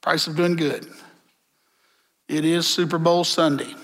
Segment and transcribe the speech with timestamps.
[0.00, 0.86] Price of doing good.
[2.26, 3.74] It is Super Bowl Sunday.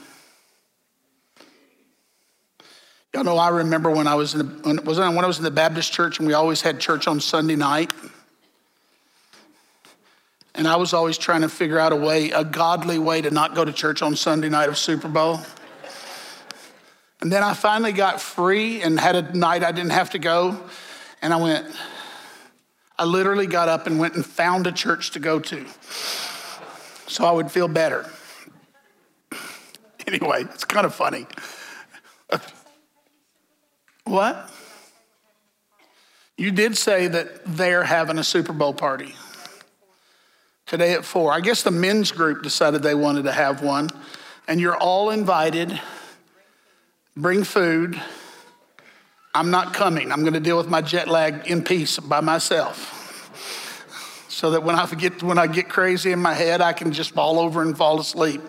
[3.13, 5.45] Y'all know I remember when I was in the, when, was when I was in
[5.45, 7.93] the Baptist church and we always had church on Sunday night.
[10.55, 13.55] And I was always trying to figure out a way, a godly way to not
[13.55, 15.41] go to church on Sunday night of Super Bowl.
[17.21, 20.59] And then I finally got free and had a night I didn't have to go.
[21.21, 21.67] And I went,
[22.99, 25.67] I literally got up and went and found a church to go to
[27.07, 28.07] so I would feel better.
[30.09, 31.27] Anyway, it's kind of funny.
[34.05, 34.49] What?
[36.37, 39.17] You did say that they're having a Super Bowl party
[40.65, 41.33] today at four.
[41.33, 43.91] I guess the men's group decided they wanted to have one,
[44.47, 45.81] and you're all invited.
[47.17, 48.01] Bring food.
[49.37, 50.13] I'm not coming.
[50.13, 52.95] I'm going to deal with my jet lag in peace by myself.
[54.31, 57.11] So that when I get when I get crazy in my head, I can just
[57.11, 58.41] fall over and fall asleep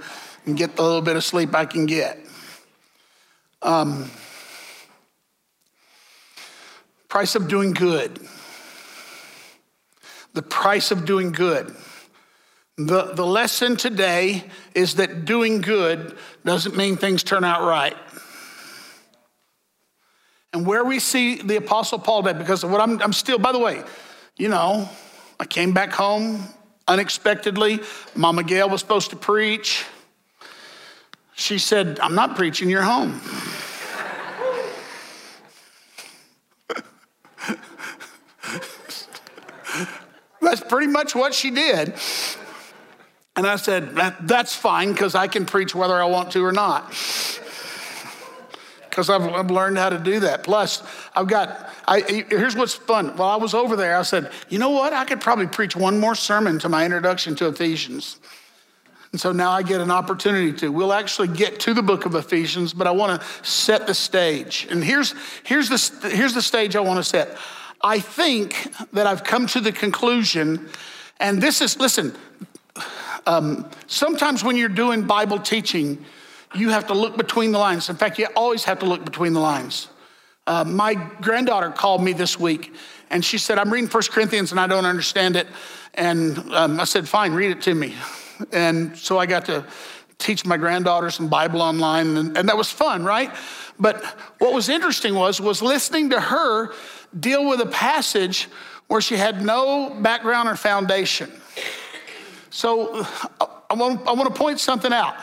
[0.45, 2.17] and get the little bit of sleep I can get.
[3.62, 4.09] Um,
[7.09, 8.25] price of doing good.
[10.36, 11.75] The price of doing good.
[12.78, 17.97] The, the lesson today is that doing good doesn't mean things turn out right.
[20.53, 23.52] And where we see the Apostle Paul today, because of what I'm, I'm still, by
[23.52, 23.84] the way,
[24.38, 24.90] you know,
[25.40, 26.44] I came back home
[26.88, 27.80] unexpectedly.
[28.16, 29.86] Mama Gail was supposed to preach.
[31.36, 33.22] She said, I'm not preaching, you're home.
[40.42, 41.94] That's pretty much what she did.
[43.36, 46.52] And I said, that, That's fine because I can preach whether I want to or
[46.52, 46.92] not.
[48.98, 50.44] Because I've, I've, learned how to do that.
[50.44, 50.81] Plus,
[51.14, 53.16] I've got, I, here's what's fun.
[53.16, 54.92] While I was over there, I said, You know what?
[54.92, 58.18] I could probably preach one more sermon to my introduction to Ephesians.
[59.12, 60.72] And so now I get an opportunity to.
[60.72, 64.66] We'll actually get to the book of Ephesians, but I want to set the stage.
[64.72, 67.38] And here's, here's, the, here's the stage I want to set.
[67.84, 70.69] I think that I've come to the conclusion,
[71.19, 72.16] and this is, listen,
[73.28, 76.03] um, sometimes when you're doing Bible teaching,
[76.56, 77.90] you have to look between the lines.
[77.90, 79.90] In fact, you always have to look between the lines.
[80.46, 82.74] Uh, my granddaughter called me this week
[83.09, 85.47] and she said, I'm reading 1 Corinthians and I don't understand it.
[85.94, 87.96] And um, I said, Fine, read it to me.
[88.53, 89.66] And so I got to
[90.19, 93.31] teach my granddaughter some Bible online, and, and that was fun, right?
[93.79, 94.03] But
[94.40, 96.74] what was interesting was was listening to her
[97.19, 98.47] deal with a passage
[98.88, 101.31] where she had no background or foundation.
[102.50, 103.06] So
[103.69, 105.16] I want, I want to point something out.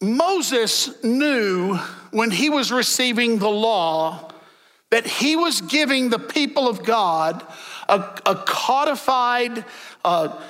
[0.00, 1.76] Moses knew
[2.10, 4.30] when he was receiving the law
[4.90, 7.44] that he was giving the people of God
[7.88, 9.64] a, a codified
[10.04, 10.40] uh,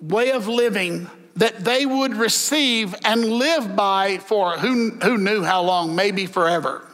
[0.00, 5.62] way of living that they would receive and live by for who, who knew how
[5.62, 6.86] long, maybe forever.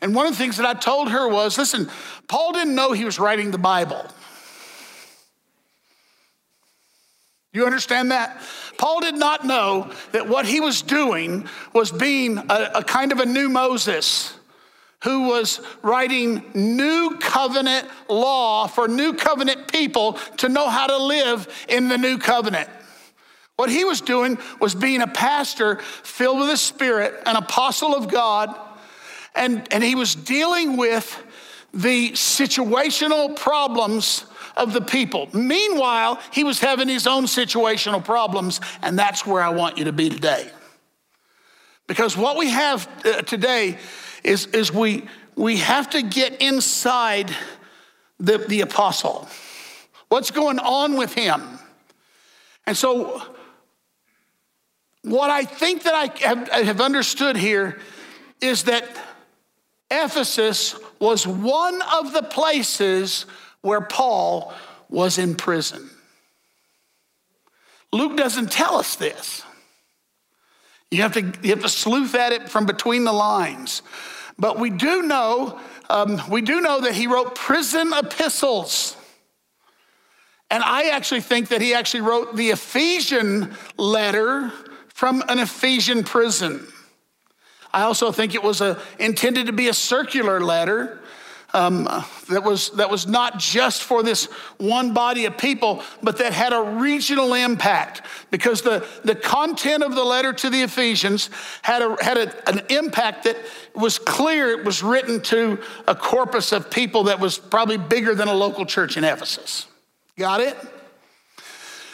[0.00, 1.90] And one of the things that I told her was listen,
[2.28, 4.06] Paul didn't know he was writing the Bible.
[7.54, 8.42] You understand that?
[8.78, 13.20] Paul did not know that what he was doing was being a, a kind of
[13.20, 14.34] a new Moses
[15.04, 21.46] who was writing new covenant law for new covenant people to know how to live
[21.68, 22.68] in the new covenant.
[23.54, 28.08] What he was doing was being a pastor filled with the Spirit, an apostle of
[28.08, 28.52] God,
[29.36, 31.22] and, and he was dealing with
[31.72, 34.24] the situational problems
[34.56, 35.28] of the people.
[35.32, 39.92] Meanwhile, he was having his own situational problems, and that's where I want you to
[39.92, 40.50] be today.
[41.86, 43.78] Because what we have uh, today
[44.22, 45.04] is, is we,
[45.36, 47.34] we have to get inside
[48.18, 49.28] the, the apostle.
[50.08, 51.42] What's going on with him?
[52.66, 53.22] And so,
[55.02, 57.78] what I think that I have, I have understood here
[58.40, 58.88] is that
[59.90, 63.26] Ephesus was one of the places
[63.64, 64.52] where Paul
[64.88, 65.88] was in prison.
[67.92, 69.42] Luke doesn't tell us this.
[70.90, 73.82] You have to, you have to sleuth at it from between the lines.
[74.38, 75.58] But we do know,
[75.88, 78.96] um, we do know that he wrote prison epistles.
[80.50, 84.52] And I actually think that he actually wrote the Ephesian letter
[84.88, 86.66] from an Ephesian prison.
[87.72, 91.00] I also think it was a, intended to be a circular letter
[91.54, 91.84] um,
[92.28, 94.26] that, was, that was not just for this
[94.58, 99.94] one body of people, but that had a regional impact because the, the content of
[99.94, 101.30] the letter to the Ephesians
[101.62, 103.36] had, a, had a, an impact that
[103.74, 108.26] was clear it was written to a corpus of people that was probably bigger than
[108.26, 109.66] a local church in Ephesus.
[110.18, 110.56] Got it?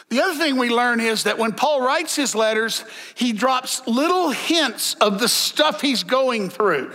[0.09, 2.85] The other thing we learn is that when Paul writes his letters,
[3.15, 6.93] he drops little hints of the stuff he's going through.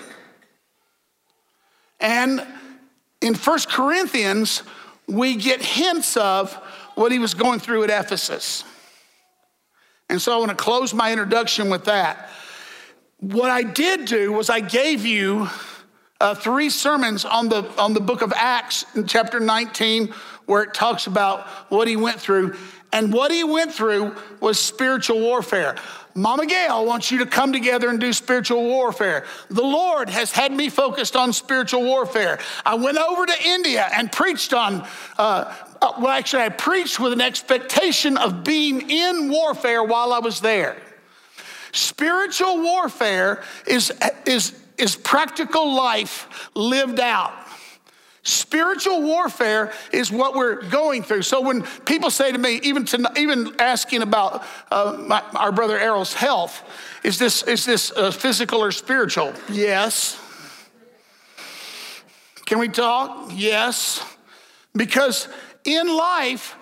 [2.00, 2.45] And
[3.25, 4.62] in First Corinthians,
[5.07, 6.54] we get hints of
[6.94, 8.63] what he was going through at Ephesus.
[10.10, 12.30] And so I want to close my introduction with that.
[13.19, 15.50] What I did do was I gave you
[16.22, 20.13] uh, three sermons on the, on the book of Acts in chapter 19,
[20.45, 22.56] where it talks about what he went through.
[22.94, 25.77] And what he went through was spiritual warfare.
[26.17, 29.25] Mama Gail wants you to come together and do spiritual warfare.
[29.50, 32.39] The Lord has had me focused on spiritual warfare.
[32.65, 37.12] I went over to India and preached on, uh, uh, well, actually, I preached with
[37.12, 40.77] an expectation of being in warfare while I was there.
[41.73, 43.91] Spiritual warfare is,
[44.25, 47.33] is, is practical life lived out.
[48.25, 51.22] Spiritual warfare is what we're going through.
[51.22, 55.77] So when people say to me, even to, even asking about uh, my, our brother
[55.77, 56.63] Errol's health,
[57.04, 59.31] is this is this uh, physical or spiritual?
[59.48, 60.19] Yes.
[62.48, 63.30] Can we talk?
[63.31, 64.04] Yes.
[64.74, 65.27] Because
[65.63, 66.56] in life,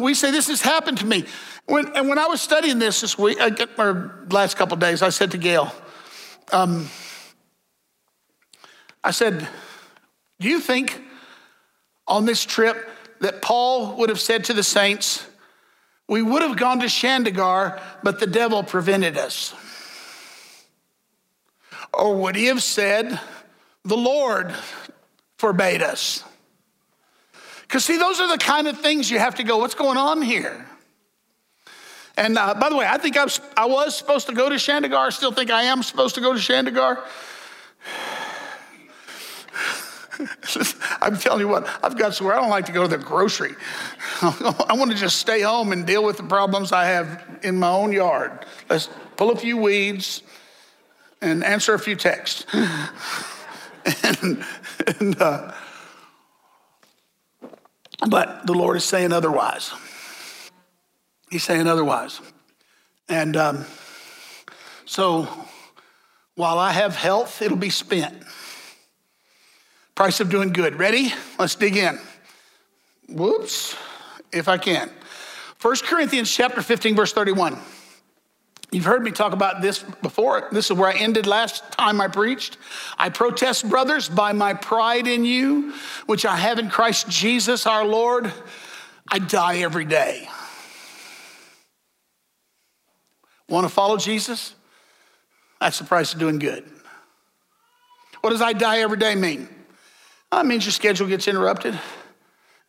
[0.00, 1.26] we say this has happened to me.
[1.66, 3.38] When, and when I was studying this this week,
[3.78, 5.72] or last couple days, I said to Gail,
[6.50, 6.88] um,
[9.04, 9.48] I said
[10.40, 11.02] do you think
[12.06, 12.88] on this trip
[13.20, 15.26] that Paul would have said to the saints,
[16.08, 19.54] We would have gone to Chandigarh, but the devil prevented us?
[21.94, 23.18] Or would he have said,
[23.84, 24.54] The Lord
[25.38, 26.22] forbade us?
[27.62, 30.22] Because, see, those are the kind of things you have to go, What's going on
[30.22, 30.66] here?
[32.18, 34.54] And uh, by the way, I think I was, I was supposed to go to
[34.54, 35.06] Chandigarh.
[35.06, 36.98] I still think I am supposed to go to Chandigarh.
[41.02, 43.54] I'm telling you what, I've got somewhere I don't like to go to the grocery.
[44.22, 47.70] I want to just stay home and deal with the problems I have in my
[47.70, 48.46] own yard.
[48.68, 50.22] Let's pull a few weeds
[51.20, 52.46] and answer a few texts.
[52.52, 54.44] and,
[55.00, 55.52] and uh,
[58.08, 59.72] but the Lord is saying otherwise.
[61.30, 62.20] He's saying otherwise.
[63.08, 63.64] And um,
[64.84, 65.28] so
[66.34, 68.22] while I have health, it'll be spent.
[69.96, 70.78] Price of doing good.
[70.78, 71.12] Ready?
[71.38, 71.98] Let's dig in.
[73.08, 73.74] Whoops,
[74.30, 74.90] if I can.
[75.62, 77.58] 1 Corinthians chapter 15, verse 31.
[78.70, 80.48] You've heard me talk about this before.
[80.52, 82.58] This is where I ended last time I preached.
[82.98, 85.72] I protest, brothers, by my pride in you,
[86.04, 88.30] which I have in Christ Jesus our Lord.
[89.10, 90.28] I die every day.
[93.48, 94.54] Want to follow Jesus?
[95.58, 96.70] That's the price of doing good.
[98.20, 99.48] What does I die every day mean?
[100.36, 101.72] That means your schedule gets interrupted.
[101.72, 101.80] It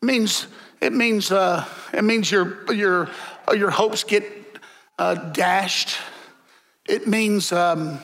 [0.01, 0.47] means
[0.79, 3.09] it means uh, it means your your
[3.53, 4.23] your hopes get
[4.97, 5.97] uh, dashed.
[6.87, 7.99] It means um,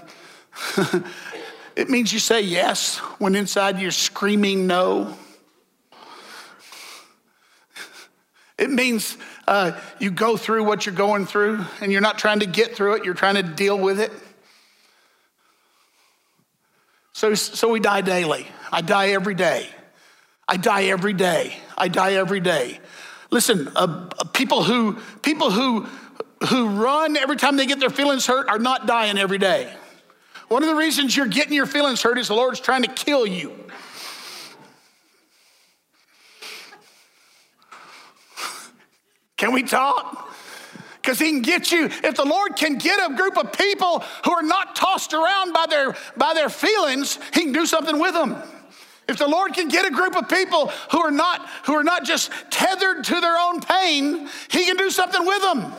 [1.78, 5.18] it means you say yes when inside you're screaming no.
[8.58, 9.18] It means
[9.48, 12.96] uh, you go through what you're going through and you're not trying to get through
[12.96, 14.12] it, you're trying to deal with it.
[17.14, 18.48] So, so we die daily.
[18.74, 19.70] I die every day.
[20.48, 21.56] I die every day.
[21.78, 22.80] I die every day.
[23.30, 25.86] Listen, uh, people who people who
[26.48, 29.72] who run every time they get their feelings hurt are not dying every day.
[30.48, 33.28] One of the reasons you're getting your feelings hurt is the Lord's trying to kill
[33.28, 33.54] you.
[39.38, 40.32] Can we talk?
[41.04, 41.86] because he can get you.
[41.86, 45.66] If the Lord can get a group of people who are not tossed around by
[45.70, 48.42] their, by their feelings, he can do something with them.
[49.08, 52.06] If the Lord can get a group of people who are not who are not
[52.06, 55.74] just tethered to their own pain, he can do something with them.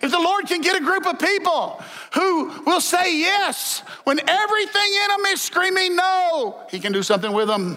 [0.00, 1.82] If the Lord can get a group of people
[2.14, 7.32] who will say yes when everything in them is screaming no, he can do something
[7.32, 7.76] with them.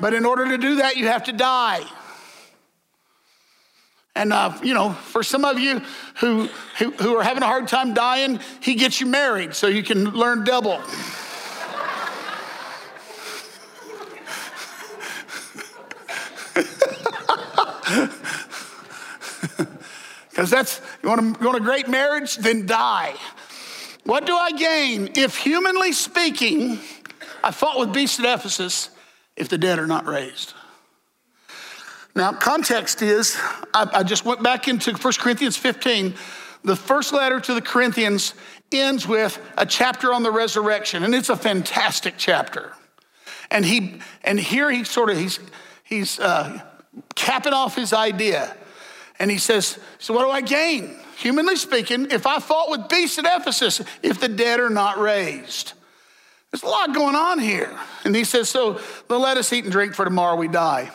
[0.00, 1.84] But in order to do that, you have to die.
[4.16, 5.80] And, uh, you know, for some of you
[6.20, 9.82] who, who, who, are having a hard time dying, he gets you married so you
[9.82, 10.80] can learn double.
[20.34, 22.34] Because that's, you want, a, you want a great marriage?
[22.34, 23.14] Then die.
[24.02, 26.80] What do I gain if, humanly speaking,
[27.44, 28.90] I fought with beasts at Ephesus
[29.36, 30.54] if the dead are not raised?
[32.16, 33.36] Now, context is,
[33.72, 36.14] I, I just went back into 1 Corinthians 15.
[36.64, 38.34] The first letter to the Corinthians
[38.72, 42.72] ends with a chapter on the resurrection, and it's a fantastic chapter.
[43.52, 45.38] And he, and here he sort of he's
[45.84, 46.60] he's uh,
[47.14, 48.56] capping off his idea,
[49.18, 50.96] And he says, So what do I gain?
[51.16, 55.74] Humanly speaking, if I fought with beasts at Ephesus, if the dead are not raised.
[56.50, 57.76] There's a lot going on here.
[58.04, 60.90] And he says, So let us eat and drink, for tomorrow we die.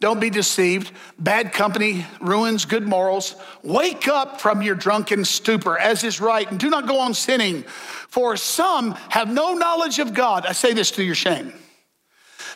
[0.00, 0.92] Don't be deceived.
[1.18, 3.34] Bad company ruins good morals.
[3.64, 7.62] Wake up from your drunken stupor, as is right, and do not go on sinning,
[7.62, 10.46] for some have no knowledge of God.
[10.46, 11.52] I say this to your shame.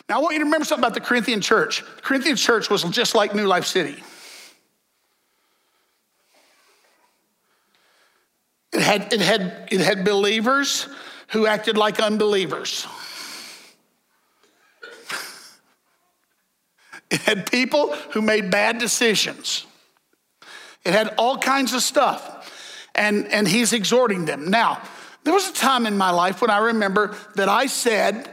[0.07, 1.83] Now, I want you to remember something about the Corinthian church.
[1.97, 4.01] The Corinthian church was just like New Life City.
[8.83, 10.87] Had, it had, it had believers
[11.29, 12.85] who acted like unbelievers.
[17.09, 19.65] It had people who made bad decisions.
[20.83, 22.51] It had all kinds of stuff.
[22.95, 24.49] And, and he's exhorting them.
[24.49, 24.81] Now,
[25.23, 28.29] there was a time in my life when I remember that I said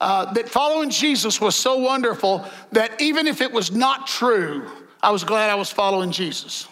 [0.00, 4.68] uh, that following Jesus was so wonderful that even if it was not true,
[5.02, 6.68] I was glad I was following Jesus.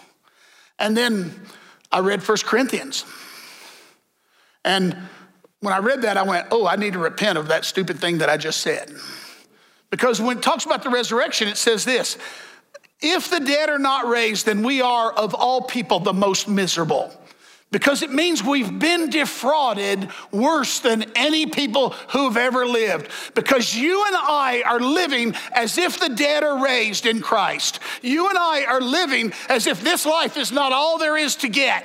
[0.78, 1.32] And then
[1.90, 3.04] I read First Corinthians.
[4.64, 4.96] And
[5.60, 8.18] when I read that, I went, oh, I need to repent of that stupid thing
[8.18, 8.90] that I just said.
[9.90, 12.16] Because when it talks about the resurrection, it says this
[13.00, 17.12] if the dead are not raised, then we are of all people the most miserable.
[17.72, 23.10] Because it means we've been defrauded worse than any people who've ever lived.
[23.34, 27.80] Because you and I are living as if the dead are raised in Christ.
[28.02, 31.48] You and I are living as if this life is not all there is to
[31.48, 31.84] get.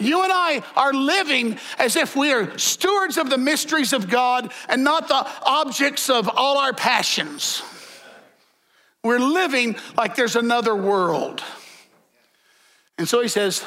[0.00, 4.50] You and I are living as if we are stewards of the mysteries of God
[4.68, 7.62] and not the objects of all our passions.
[9.04, 11.42] We're living like there's another world.
[12.98, 13.62] And so he says,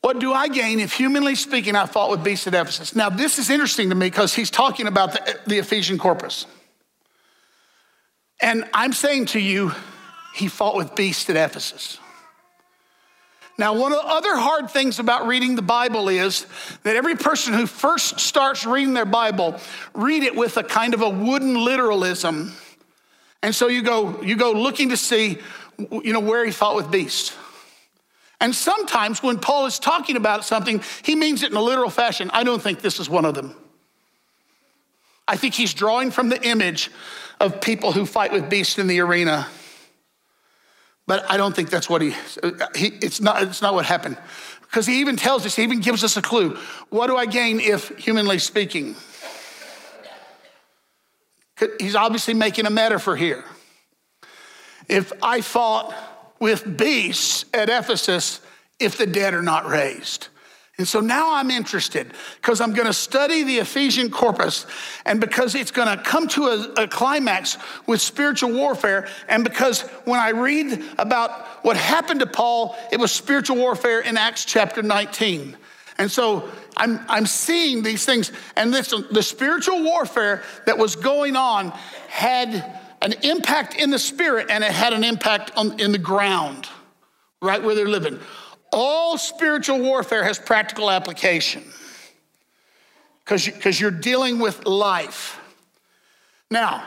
[0.00, 2.94] What do I gain if, humanly speaking, I fought with beasts at Ephesus?
[2.94, 6.46] Now, this is interesting to me because he's talking about the, the Ephesian corpus.
[8.40, 9.72] And I'm saying to you,
[10.34, 11.98] he fought with beasts at Ephesus.
[13.60, 16.46] Now, one of the other hard things about reading the Bible is
[16.82, 19.60] that every person who first starts reading their Bible
[19.92, 22.54] read it with a kind of a wooden literalism.
[23.42, 25.40] And so you go, you go looking to see,
[25.78, 27.36] you know, where he fought with beasts.
[28.40, 32.30] And sometimes when Paul is talking about something, he means it in a literal fashion.
[32.32, 33.54] I don't think this is one of them.
[35.28, 36.90] I think he's drawing from the image
[37.38, 39.48] of people who fight with beasts in the arena.
[41.10, 42.14] But I don't think that's what he,
[42.76, 44.16] he it's, not, it's not what happened.
[44.60, 46.56] Because he even tells us, he even gives us a clue.
[46.88, 48.94] What do I gain if, humanly speaking?
[51.80, 53.42] He's obviously making a metaphor here.
[54.88, 55.92] If I fought
[56.38, 58.40] with beasts at Ephesus,
[58.78, 60.28] if the dead are not raised.
[60.80, 62.10] And so now I'm interested
[62.40, 64.64] because I'm going to study the Ephesian corpus,
[65.04, 69.82] and because it's going to come to a, a, climax with spiritual warfare, and because
[70.06, 71.32] when I read about
[71.66, 75.54] what happened to Paul, it was spiritual warfare in Acts chapter 19.
[75.98, 81.36] And so I'm, I'm seeing these things, and this, the spiritual warfare that was going
[81.36, 81.72] on
[82.08, 86.70] had an impact in the spirit, and it had an impact on, in the ground,
[87.42, 88.18] right where they're living.
[88.72, 91.64] All spiritual warfare has practical application
[93.24, 95.40] because you're dealing with life.
[96.50, 96.84] Now,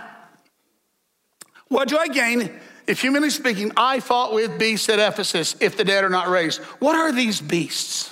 [1.68, 2.52] what do I gain
[2.86, 6.62] if, humanly speaking, I fought with beasts at Ephesus if the dead are not raised?
[6.80, 8.12] What are these beasts?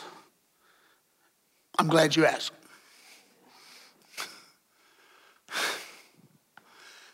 [1.78, 2.54] I'm glad you asked.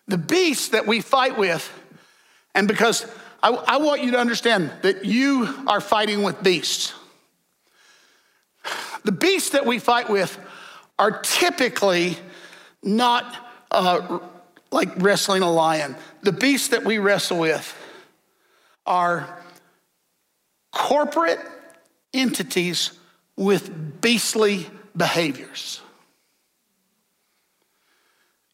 [0.09, 1.69] The beasts that we fight with,
[2.55, 3.05] and because
[3.47, 6.93] I, I want you to understand that you are fighting with beasts.
[9.05, 10.37] The beasts that we fight with
[10.99, 12.17] are typically
[12.83, 13.23] not
[13.71, 14.19] uh,
[14.69, 15.95] like wrestling a lion.
[16.23, 17.73] The beasts that we wrestle with
[18.85, 19.41] are
[20.73, 21.39] corporate
[22.13, 22.91] entities
[23.37, 24.65] with beastly
[24.97, 25.79] behaviors.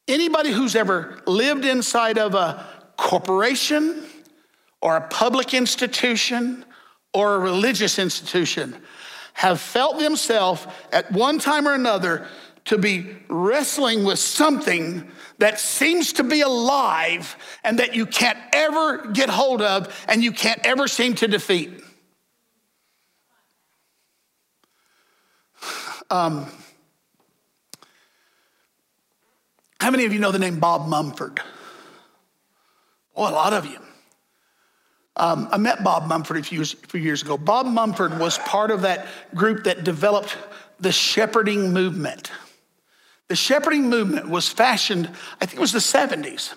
[0.07, 2.63] Anybody who's ever lived inside of a
[2.95, 4.05] corporation
[4.83, 6.65] or a public institution
[7.13, 8.75] or a religious institution
[9.31, 12.27] have felt themselves at one time or another
[12.65, 19.07] to be wrestling with something that seems to be alive and that you can't ever
[19.13, 21.81] get hold of and you can't ever seem to defeat.
[26.09, 26.45] Um,
[29.79, 31.39] how many of you know the name Bob Mumford?
[33.15, 33.79] Oh, a lot of you.
[35.15, 37.37] Um, I met Bob Mumford a few, a few years ago.
[37.37, 40.37] Bob Mumford was part of that group that developed
[40.79, 42.31] the shepherding movement.
[43.27, 46.53] The shepherding movement was fashioned, I think it was the 70s.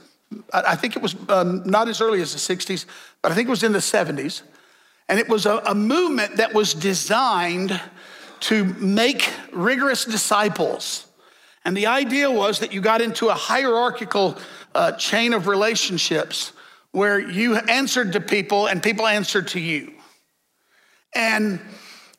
[0.53, 2.87] I think it was um, not as early as the 60s,
[3.23, 4.43] but I think it was in the 70s.
[5.09, 7.81] And it was a, a movement that was designed
[8.41, 11.07] to make rigorous disciples.
[11.65, 14.37] And the idea was that you got into a hierarchical
[14.75, 16.53] uh, chain of relationships
[16.97, 19.93] where you answered to people and people answered to you.
[21.15, 21.61] And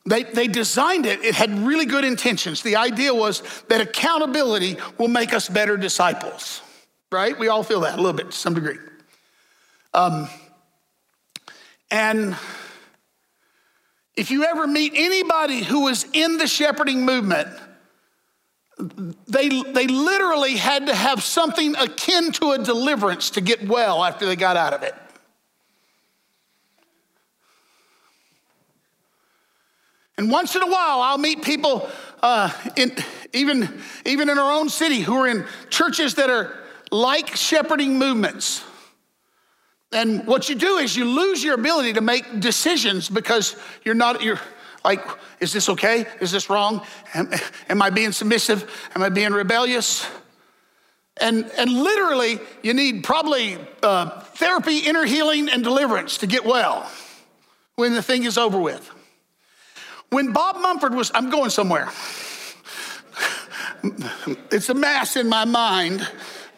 [0.06, 2.62] they, they designed it, it had really good intentions.
[2.62, 6.62] The idea was that accountability will make us better disciples,
[7.10, 7.36] right?
[7.36, 8.78] We all feel that a little bit to some degree.
[9.94, 10.28] Um,
[11.90, 12.36] and
[14.14, 17.48] if you ever meet anybody who was in the shepherding movement,
[18.78, 24.26] they, they literally had to have something akin to a deliverance to get well after
[24.26, 24.94] they got out of it.
[30.16, 31.88] And once in a while, I'll meet people,
[32.22, 32.92] uh, in,
[33.32, 36.56] even, even in our own city, who are in churches that are
[36.90, 38.64] like shepherding movements.
[39.92, 44.22] And what you do is you lose your ability to make decisions because you're not,
[44.22, 44.40] you're
[44.84, 45.04] like,
[45.40, 46.06] is this okay?
[46.20, 46.84] Is this wrong?
[47.14, 47.30] Am,
[47.68, 48.70] am I being submissive?
[48.94, 50.08] Am I being rebellious?
[51.20, 56.88] And, and literally, you need probably uh, therapy, inner healing, and deliverance to get well
[57.74, 58.88] when the thing is over with.
[60.10, 61.88] When Bob Mumford was, I'm going somewhere.
[64.50, 66.06] it's a mass in my mind,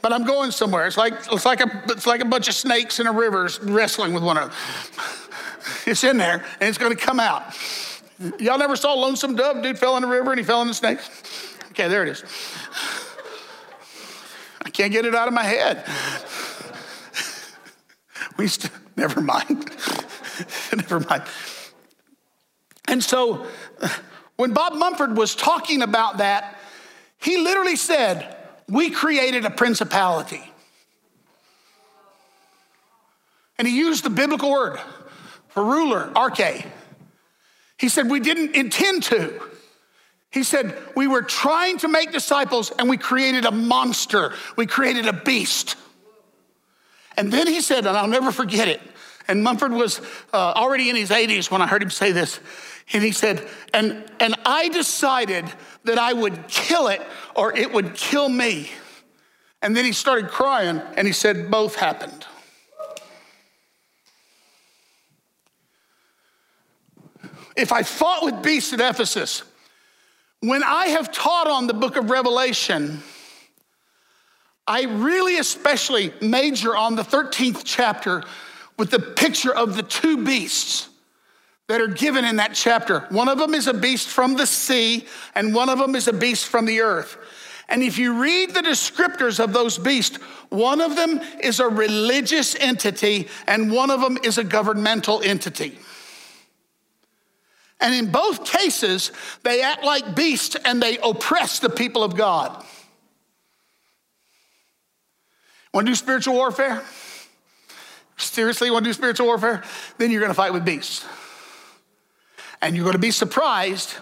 [0.02, 0.86] but I'm going somewhere.
[0.86, 4.12] It's like, it's like, a, it's like a bunch of snakes in a river wrestling
[4.12, 4.54] with one another.
[5.86, 7.42] It's in there and it's going to come out.
[8.38, 9.62] Y'all never saw Lonesome Dove?
[9.62, 11.08] Dude fell in the river and he fell in the snakes.
[11.70, 12.24] Okay, there it is.
[14.62, 15.84] I can't get it out of my head.
[18.36, 18.48] We
[18.96, 19.70] never mind.
[20.76, 21.22] never mind.
[22.88, 23.46] And so
[24.36, 26.58] when Bob Mumford was talking about that,
[27.18, 28.36] he literally said,
[28.68, 30.42] We created a principality.
[33.58, 34.78] And he used the biblical word
[35.48, 36.66] for ruler, arche.
[37.80, 39.40] He said, We didn't intend to.
[40.30, 45.06] He said, We were trying to make disciples and we created a monster, we created
[45.06, 45.76] a beast.
[47.16, 48.80] And then he said, and I'll never forget it.
[49.28, 50.00] And Mumford was
[50.32, 52.40] uh, already in his 80s when I heard him say this.
[52.92, 55.44] And he said, and, and I decided
[55.84, 57.02] that I would kill it
[57.34, 58.70] or it would kill me.
[59.60, 62.26] And then he started crying and he said, both happened.
[67.56, 69.42] If I fought with beasts at Ephesus,
[70.40, 73.02] when I have taught on the book of Revelation,
[74.66, 78.22] I really especially major on the 13th chapter
[78.78, 80.88] with the picture of the two beasts
[81.68, 83.00] that are given in that chapter.
[83.10, 86.12] One of them is a beast from the sea, and one of them is a
[86.12, 87.16] beast from the earth.
[87.68, 90.16] And if you read the descriptors of those beasts,
[90.48, 95.78] one of them is a religious entity, and one of them is a governmental entity.
[97.80, 99.10] And in both cases,
[99.42, 102.64] they act like beasts and they oppress the people of God.
[105.72, 106.82] Want to do spiritual warfare?
[108.16, 109.62] Seriously, want to do spiritual warfare?
[109.96, 111.06] Then you're going to fight with beasts
[112.62, 113.94] and you're going to be surprised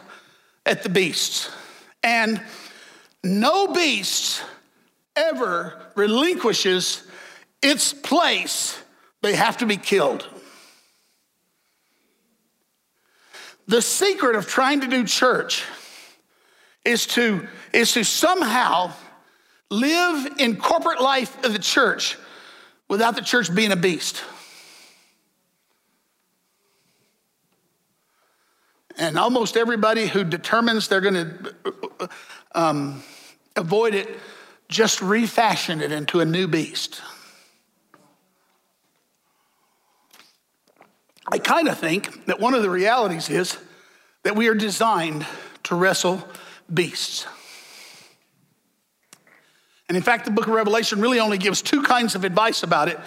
[0.67, 1.51] at the beasts.
[2.03, 2.41] And
[3.23, 4.43] no beast
[5.17, 7.05] ever relinquishes
[7.63, 8.81] its place,
[9.23, 10.27] they have to be killed.
[13.69, 15.65] The secret of trying to do church
[16.87, 18.93] is to, is to somehow
[19.71, 22.17] live in corporate life of the church
[22.89, 24.25] without the church being a beast.
[28.97, 32.11] And almost everybody who determines they're going to
[32.55, 33.03] um,
[33.55, 34.09] avoid it
[34.69, 37.03] just refashion it into a new beast.
[41.31, 43.59] I kind of think that one of the realities is
[44.23, 45.27] that we are designed
[45.65, 46.27] to wrestle
[46.73, 47.27] beasts.
[49.89, 52.89] And in fact, the book of Revelation really only gives two kinds of advice about
[52.89, 52.99] it.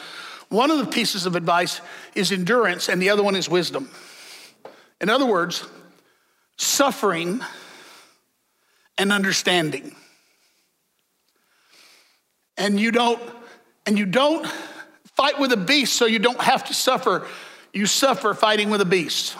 [0.49, 1.81] One of the pieces of advice
[2.15, 3.89] is endurance, and the other one is wisdom.
[4.99, 5.65] In other words,
[6.57, 7.41] suffering,
[8.97, 9.95] and understanding.
[12.57, 13.21] And you don't
[13.87, 14.45] and you don't
[15.15, 17.25] fight with a beast so you don't have to suffer.
[17.73, 19.35] You suffer fighting with a beast.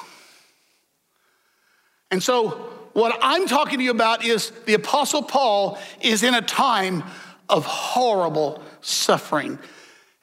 [2.09, 2.49] And so
[2.93, 7.03] what I'm talking to you about is the apostle Paul is in a time
[7.49, 9.59] of horrible suffering.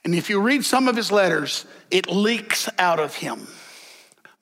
[0.05, 3.47] And if you read some of his letters, it leaks out of him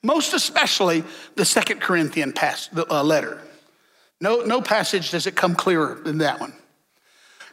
[0.03, 1.03] most especially
[1.35, 3.41] the Second Corinthian pass, uh, letter.
[4.21, 6.53] No, no passage does it come clearer than that one.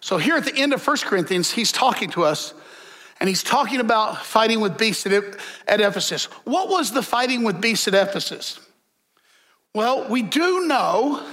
[0.00, 2.54] So here at the end of First Corinthians, he's talking to us,
[3.20, 5.12] And he's talking about fighting with beasts at,
[5.66, 6.24] at Ephesus.
[6.44, 8.60] What was the fighting with beasts at Ephesus?
[9.74, 11.24] Well, we do know,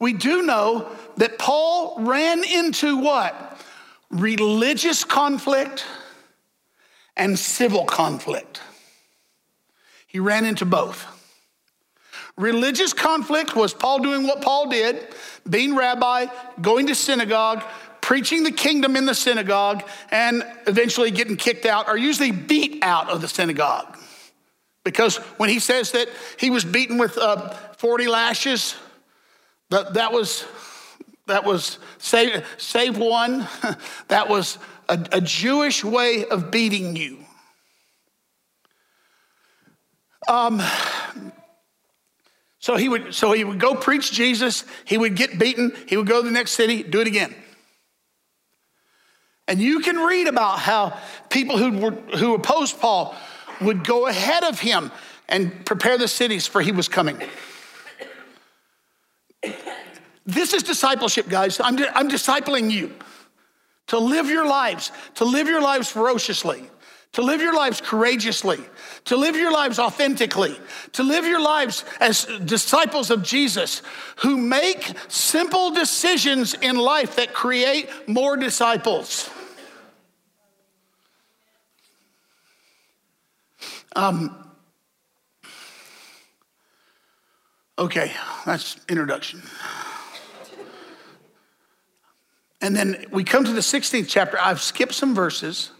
[0.00, 3.60] we do know that Paul ran into what?
[4.10, 5.84] Religious conflict
[7.16, 8.60] and civil conflict.
[10.06, 11.06] He ran into both.
[12.36, 15.08] Religious conflict was Paul doing what Paul did,
[15.48, 16.26] being rabbi,
[16.60, 17.62] going to synagogue,
[18.02, 23.08] preaching the kingdom in the synagogue, and eventually getting kicked out or usually beat out
[23.08, 23.96] of the synagogue.
[24.84, 28.74] Because when he says that he was beaten with uh, 40 lashes,
[29.70, 30.44] that, that was,
[31.26, 33.46] that was save, save one,
[34.08, 37.18] that was a, a Jewish way of beating you.
[40.28, 40.60] Um,
[42.58, 46.06] so he would so he would go preach Jesus, he would get beaten, he would
[46.06, 47.34] go to the next city, do it again.
[49.48, 53.14] And you can read about how people who were, who opposed Paul
[53.60, 54.90] would go ahead of him
[55.28, 57.20] and prepare the cities for he was coming.
[60.24, 61.60] This is discipleship, guys.
[61.60, 62.94] I'm, I'm discipling you
[63.88, 66.70] to live your lives, to live your lives ferociously,
[67.12, 68.60] to live your lives courageously,
[69.04, 70.58] to live your lives authentically,
[70.92, 73.82] to live your lives as disciples of Jesus
[74.16, 79.28] who make simple decisions in life that create more disciples.
[83.94, 84.52] Um,
[87.78, 88.12] okay,
[88.46, 89.42] that's introduction.
[92.62, 94.38] And then we come to the 16th chapter.
[94.40, 95.72] I've skipped some verses.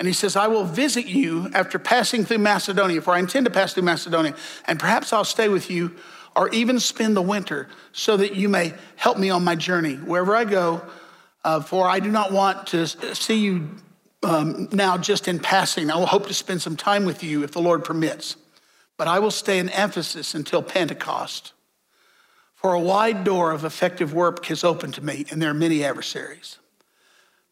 [0.00, 3.50] And he says, I will visit you after passing through Macedonia, for I intend to
[3.50, 4.34] pass through Macedonia,
[4.66, 5.94] and perhaps I'll stay with you
[6.34, 10.34] or even spend the winter so that you may help me on my journey wherever
[10.34, 10.80] I go.
[11.44, 13.68] Uh, for I do not want to see you
[14.22, 15.90] um, now just in passing.
[15.90, 18.36] I will hope to spend some time with you if the Lord permits.
[18.96, 21.52] But I will stay in Ephesus until Pentecost.
[22.54, 25.84] For a wide door of effective work has opened to me, and there are many
[25.84, 26.56] adversaries.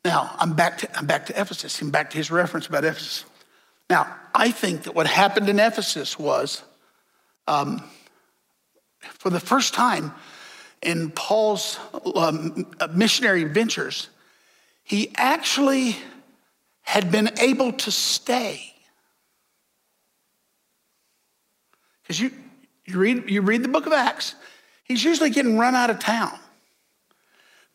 [0.04, 1.80] Now, I'm back to, I'm back to Ephesus.
[1.80, 3.24] I'm back to his reference about Ephesus.
[3.90, 6.62] Now, I think that what happened in Ephesus was,
[7.46, 7.82] um,
[9.00, 10.12] for the first time
[10.82, 11.78] in Paul's
[12.14, 14.08] um, missionary ventures,
[14.84, 15.96] he actually
[16.82, 18.72] had been able to stay.
[22.02, 22.30] Because you,
[22.87, 24.34] you, read, you read the book of Acts,
[24.84, 26.38] he's usually getting run out of town.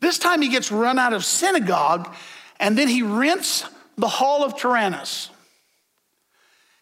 [0.04, 2.14] This time he gets run out of synagogue
[2.60, 3.64] and then he rents
[3.98, 5.30] the hall of Tyrannus.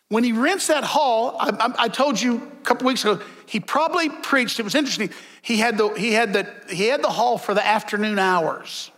[0.10, 3.60] When he rents that hall, I, I, I told you a couple weeks ago, he
[3.60, 4.60] probably preached.
[4.60, 5.12] It was interesting.
[5.41, 8.91] He had the, he had the, he had the hall for the afternoon hours.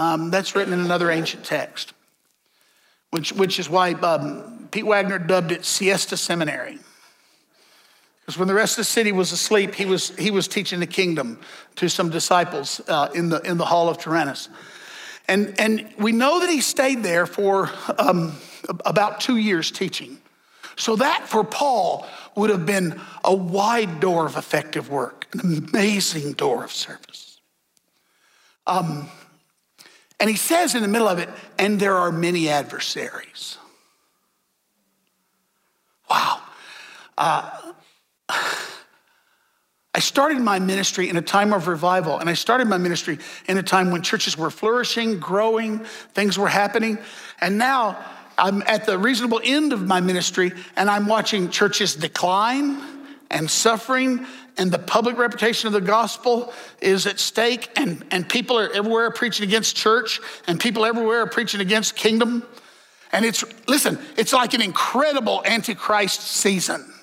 [0.00, 1.94] Um, that's written in another ancient text,
[3.10, 6.80] which, which is why um, Pete Wagner dubbed it Siesta Seminary.
[8.24, 10.86] Because when the rest of the city was asleep, he was, he was teaching the
[10.86, 11.38] kingdom
[11.76, 14.48] to some disciples uh, in, the, in the hall of Tyrannus.
[15.28, 18.36] And, and we know that he stayed there for um,
[18.86, 20.18] about two years teaching.
[20.76, 26.32] So that for Paul would have been a wide door of effective work, an amazing
[26.32, 27.40] door of service.
[28.66, 29.08] Um,
[30.18, 33.58] and he says in the middle of it, and there are many adversaries.
[36.08, 36.40] Wow.
[37.16, 37.63] Uh,
[39.96, 43.58] I started my ministry in a time of revival, and I started my ministry in
[43.58, 46.98] a time when churches were flourishing, growing, things were happening.
[47.40, 48.04] And now
[48.36, 52.82] I'm at the reasonable end of my ministry, and I'm watching churches decline
[53.30, 58.58] and suffering, and the public reputation of the gospel is at stake, and, and people
[58.58, 62.42] are everywhere preaching against church, and people everywhere are preaching against kingdom.
[63.12, 66.93] And it's, listen, it's like an incredible antichrist season.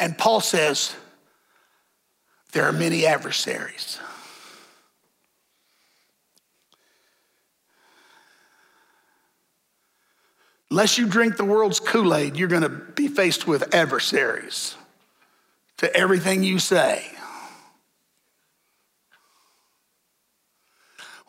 [0.00, 0.96] And Paul says,
[2.52, 3.98] there are many adversaries.
[10.70, 14.74] Unless you drink the world's Kool Aid, you're going to be faced with adversaries
[15.76, 17.04] to everything you say.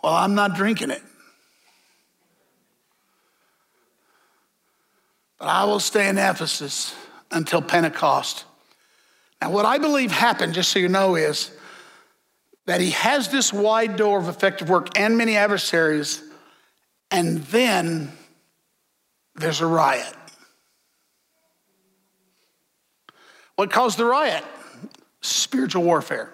[0.01, 1.01] Well, I'm not drinking it.
[5.39, 6.95] But I will stay in Ephesus
[7.31, 8.45] until Pentecost.
[9.41, 11.51] Now, what I believe happened, just so you know, is
[12.67, 16.21] that he has this wide door of effective work and many adversaries,
[17.09, 18.11] and then
[19.35, 20.13] there's a riot.
[23.55, 24.43] What caused the riot?
[25.21, 26.31] Spiritual warfare.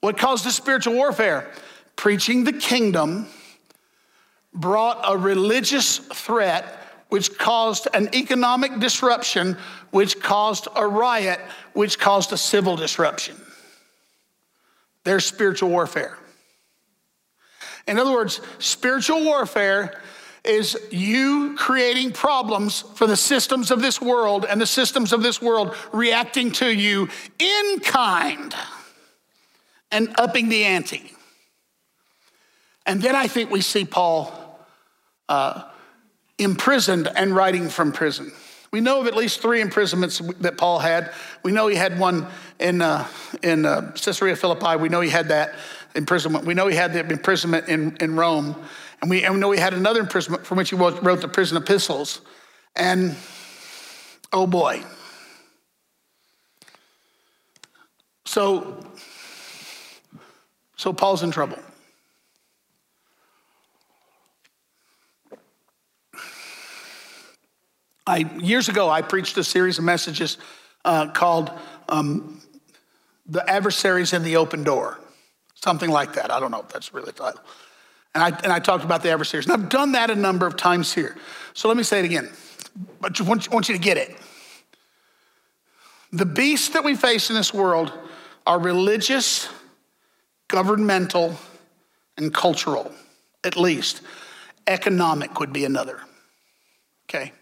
[0.00, 1.50] What caused the spiritual warfare?
[1.96, 3.26] Preaching the kingdom
[4.54, 9.56] brought a religious threat which caused an economic disruption,
[9.90, 11.40] which caused a riot,
[11.74, 13.36] which caused a civil disruption.
[15.04, 16.16] There's spiritual warfare.
[17.86, 20.00] In other words, spiritual warfare
[20.44, 25.42] is you creating problems for the systems of this world and the systems of this
[25.42, 28.54] world reacting to you in kind
[29.90, 31.12] and upping the ante.
[32.86, 34.32] And then I think we see Paul
[35.28, 35.64] uh,
[36.40, 38.32] imprisoned and writing from prison.
[38.72, 41.12] We know of at least three imprisonments that Paul had.
[41.42, 42.26] We know he had one
[42.60, 43.06] in, uh,
[43.42, 44.76] in uh, Caesarea Philippi.
[44.76, 45.54] We know he had that
[45.96, 46.44] imprisonment.
[46.44, 48.54] We know he had the imprisonment in, in Rome.
[49.00, 51.56] And we, and we know he had another imprisonment from which he wrote the prison
[51.56, 52.20] epistles.
[52.76, 53.16] And
[54.32, 54.84] oh boy.
[58.24, 58.86] So,
[60.76, 61.58] so Paul's in trouble.
[68.10, 70.36] I, years ago, I preached a series of messages
[70.84, 71.52] uh, called
[71.88, 72.42] um,
[73.26, 74.98] The Adversaries in the Open Door,
[75.54, 76.32] something like that.
[76.32, 77.40] I don't know if that's really the title.
[78.16, 79.46] And I, and I talked about the adversaries.
[79.46, 81.16] And I've done that a number of times here.
[81.54, 82.28] So let me say it again.
[83.00, 84.16] But I want, want you to get it.
[86.12, 87.92] The beasts that we face in this world
[88.44, 89.48] are religious,
[90.48, 91.36] governmental,
[92.16, 92.90] and cultural,
[93.44, 94.00] at least.
[94.66, 96.00] Economic would be another.
[97.08, 97.32] Okay?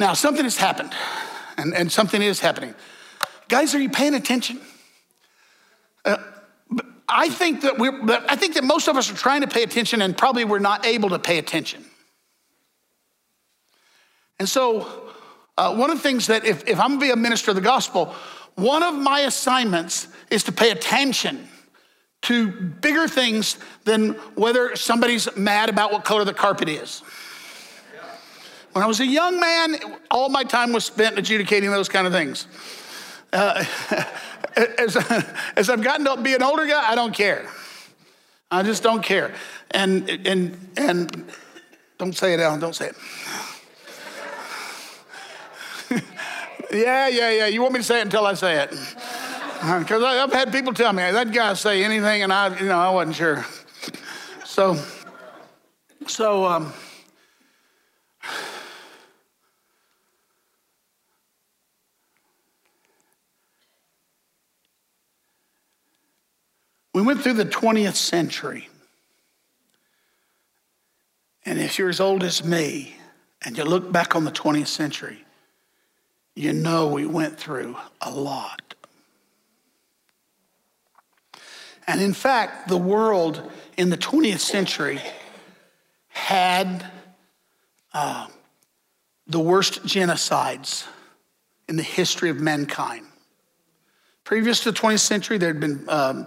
[0.00, 0.92] Now, something has happened,
[1.56, 2.74] and, and something is happening.
[3.48, 4.60] Guys, are you paying attention?
[6.04, 6.18] Uh,
[7.08, 10.02] I think that we're, I think that most of us are trying to pay attention
[10.02, 11.84] and probably we're not able to pay attention.
[14.38, 15.10] And so,
[15.56, 17.62] uh, one of the things that if, if I'm gonna be a minister of the
[17.62, 18.14] gospel,
[18.54, 21.48] one of my assignments is to pay attention
[22.22, 27.02] to bigger things than whether somebody's mad about what color the carpet is.
[28.72, 29.76] When I was a young man,
[30.10, 32.46] all my time was spent adjudicating those kind of things.
[33.32, 33.64] Uh,
[34.56, 34.96] as,
[35.56, 37.48] as I've gotten to be an older guy, I don't care.
[38.50, 39.34] I just don't care.
[39.70, 41.30] And, and, and
[41.98, 42.96] don't say it, Alan, don't say it.
[46.72, 47.46] yeah, yeah, yeah.
[47.46, 48.70] You want me to say it until I say it.
[48.70, 52.90] Because I've had people tell me, that guy say anything, and I, you know, I
[52.90, 53.44] wasn't sure.
[54.44, 54.80] So,
[56.06, 56.72] so, um,
[66.98, 68.68] We went through the 20th century.
[71.46, 72.96] And if you're as old as me
[73.40, 75.24] and you look back on the 20th century,
[76.34, 78.74] you know we went through a lot.
[81.86, 85.00] And in fact, the world in the 20th century
[86.08, 86.84] had
[87.94, 88.26] uh,
[89.28, 90.84] the worst genocides
[91.68, 93.06] in the history of mankind.
[94.24, 96.26] Previous to the 20th century, there had been um,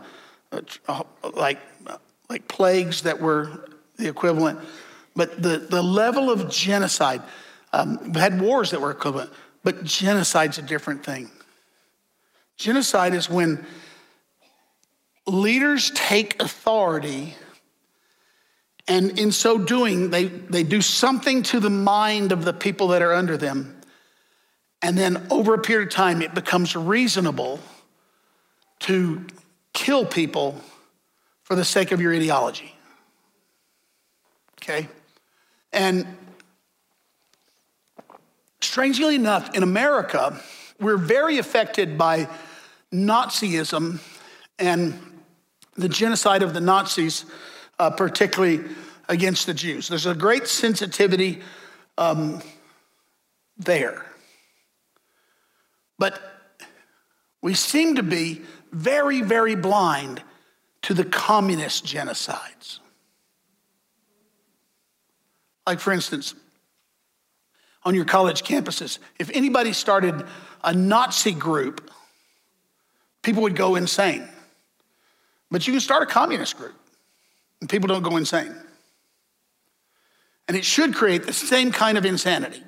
[1.36, 1.60] like,
[2.30, 4.60] like plagues that were the equivalent.
[5.16, 7.22] But the, the level of genocide,
[7.74, 9.32] um, had wars that were equivalent,
[9.64, 11.30] but genocide's a different thing.
[12.58, 13.66] Genocide is when
[15.26, 17.36] leaders take authority
[18.88, 23.02] and in so doing, they, they do something to the mind of the people that
[23.02, 23.80] are under them.
[24.82, 27.60] And then over a period of time, it becomes reasonable
[28.80, 29.26] to
[29.74, 30.60] kill people
[31.44, 32.76] for the sake of your ideology.
[34.62, 34.88] Okay?
[35.74, 36.06] And
[38.62, 40.40] strangely enough, in America,
[40.80, 42.28] we're very affected by
[42.94, 44.00] Nazism
[44.60, 45.00] and
[45.76, 47.26] the genocide of the Nazis,
[47.80, 48.62] uh, particularly
[49.10, 49.88] against the Jews.
[49.88, 51.42] There's a great sensitivity
[51.98, 52.42] um,
[53.58, 54.06] there.
[55.98, 56.20] But
[57.42, 60.24] we seem to be very, very blind
[60.84, 62.80] to the communist genocides.
[65.68, 66.34] Like, for instance,
[67.84, 70.26] on your college campuses, if anybody started
[70.64, 71.92] a Nazi group,
[73.22, 74.28] people would go insane.
[75.50, 76.76] But you can start a communist group,
[77.60, 78.56] and people don't go insane.
[80.48, 82.64] And it should create the same kind of insanity.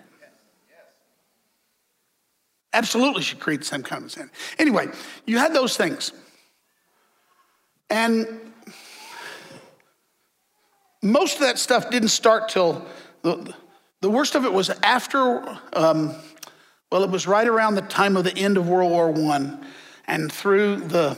[2.73, 4.33] Absolutely should create the same kind of insanity.
[4.57, 4.87] Anyway,
[5.25, 6.11] you had those things.
[7.89, 8.27] And
[11.03, 12.85] most of that stuff didn't start till
[13.21, 13.53] the,
[14.01, 16.15] the worst of it was after, um,
[16.91, 19.57] well, it was right around the time of the end of World War I
[20.07, 21.17] and through the,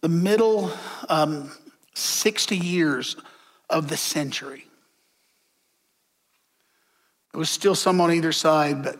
[0.00, 0.72] the middle
[1.08, 1.50] um,
[1.94, 3.16] 60 years
[3.68, 4.66] of the century.
[7.32, 8.98] There was still some on either side, but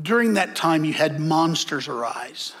[0.00, 2.54] during that time, you had monsters arise.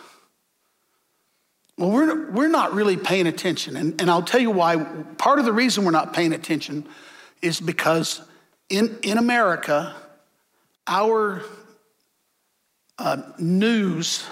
[1.76, 3.76] Well, we're, we're not really paying attention.
[3.76, 4.76] And, and I'll tell you why.
[5.16, 6.86] Part of the reason we're not paying attention
[7.40, 8.20] is because
[8.68, 9.94] in, in America,
[10.88, 11.42] our
[12.98, 14.26] uh, news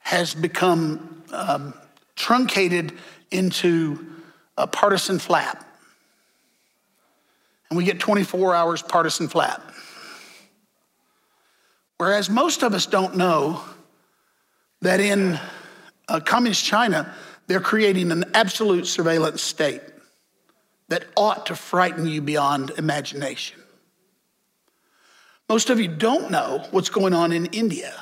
[0.00, 1.72] has become um,
[2.14, 2.92] truncated
[3.30, 4.06] into
[4.58, 5.64] a partisan flap.
[7.70, 9.69] And we get 24 hours partisan flap.
[12.00, 13.62] Whereas most of us don't know
[14.80, 15.38] that in
[16.08, 17.14] uh, communist China,
[17.46, 19.82] they're creating an absolute surveillance state
[20.88, 23.60] that ought to frighten you beyond imagination.
[25.46, 27.92] Most of you don't know what's going on in India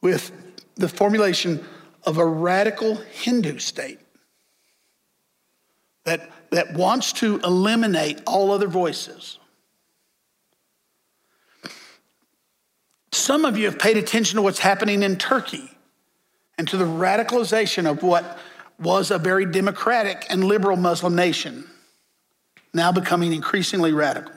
[0.00, 0.32] with
[0.74, 1.64] the formulation
[2.02, 4.00] of a radical Hindu state
[6.02, 9.38] that, that wants to eliminate all other voices.
[13.14, 15.70] Some of you have paid attention to what's happening in Turkey
[16.58, 18.38] and to the radicalization of what
[18.80, 21.64] was a very democratic and liberal Muslim nation,
[22.72, 24.32] now becoming increasingly radical.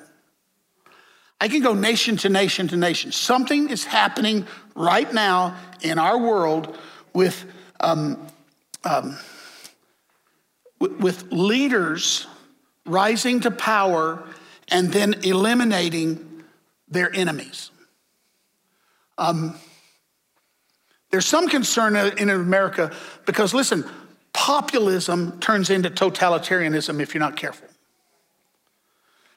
[1.41, 3.11] I can go nation to nation to nation.
[3.11, 6.77] Something is happening right now in our world
[7.13, 7.45] with,
[7.79, 8.27] um,
[8.83, 9.17] um,
[10.79, 12.27] with leaders
[12.85, 14.23] rising to power
[14.67, 16.43] and then eliminating
[16.87, 17.71] their enemies.
[19.17, 19.55] Um,
[21.11, 22.91] there's some concern in America
[23.25, 23.85] because, listen,
[24.33, 27.67] populism turns into totalitarianism if you're not careful.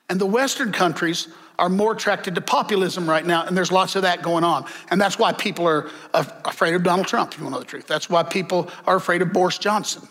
[0.09, 4.03] And the Western countries are more attracted to populism right now, and there's lots of
[4.03, 4.65] that going on.
[4.91, 7.69] And that's why people are afraid of Donald Trump, if you want to know the
[7.69, 7.87] truth.
[7.87, 10.09] That's why people are afraid of Boris Johnson.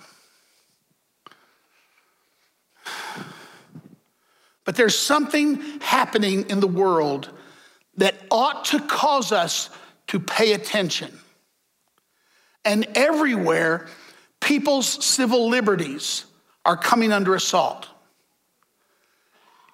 [4.63, 7.29] But there's something happening in the world
[7.99, 9.69] that ought to cause us
[10.07, 11.11] to pay attention.
[12.63, 13.87] And everywhere,
[14.39, 16.25] people's civil liberties
[16.65, 17.87] are coming under assault.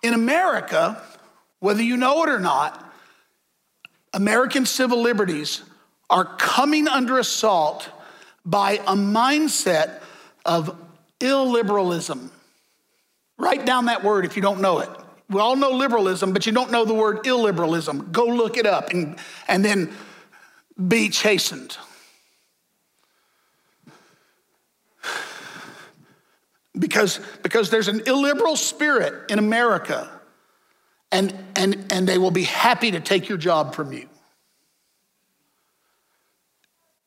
[0.02, 1.02] In America,
[1.60, 2.94] whether you know it or not,
[4.14, 5.62] American civil liberties
[6.10, 7.90] are coming under assault
[8.44, 10.02] by a mindset
[10.46, 10.76] of
[11.20, 12.30] illiberalism.
[13.38, 14.90] Write down that word if you don't know it.
[15.30, 18.12] We all know liberalism, but you don't know the word illiberalism.
[18.12, 19.92] Go look it up and, and then
[20.88, 21.78] be chastened.
[26.78, 30.10] Because, because there's an illiberal spirit in America,
[31.12, 34.10] and, and, and they will be happy to take your job from you.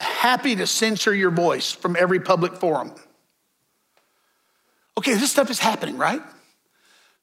[0.01, 2.93] Happy to censor your voice from every public forum.
[4.97, 6.23] Okay, this stuff is happening, right?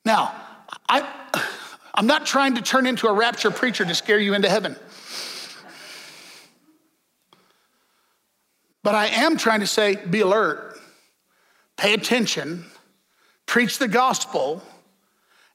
[0.05, 0.34] Now,
[0.88, 1.07] I,
[1.93, 4.75] I'm not trying to turn into a rapture preacher to scare you into heaven.
[8.83, 10.79] But I am trying to say be alert,
[11.75, 12.65] pay attention,
[13.45, 14.61] preach the gospel,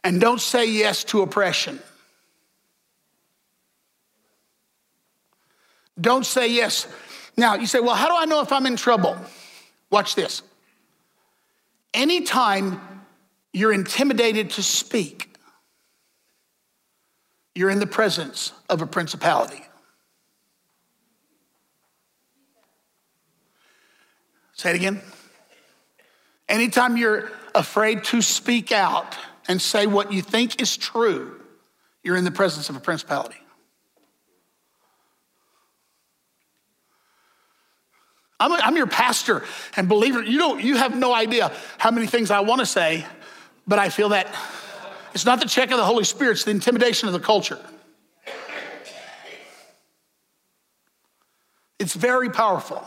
[0.03, 1.79] and don't say yes to oppression.
[6.01, 6.89] Don't say yes.
[7.37, 9.17] Now, you say, well, how do I know if I'm in trouble?
[9.91, 10.43] Watch this.
[11.93, 12.81] Anytime
[13.53, 15.35] you're intimidated to speak,
[17.55, 19.65] you're in the presence of a principality.
[24.55, 25.01] Say it again.
[26.49, 29.17] Anytime you're afraid to speak out
[29.49, 31.41] and say what you think is true,
[32.03, 33.37] you're in the presence of a principality.
[38.39, 39.45] I'm, a, I'm your pastor
[39.77, 40.23] and believer.
[40.23, 40.63] You don't.
[40.63, 43.05] You have no idea how many things I want to say
[43.71, 44.27] but I feel that
[45.15, 47.59] it's not the check of the Holy Spirit, it's the intimidation of the culture.
[51.79, 52.83] It's very powerful.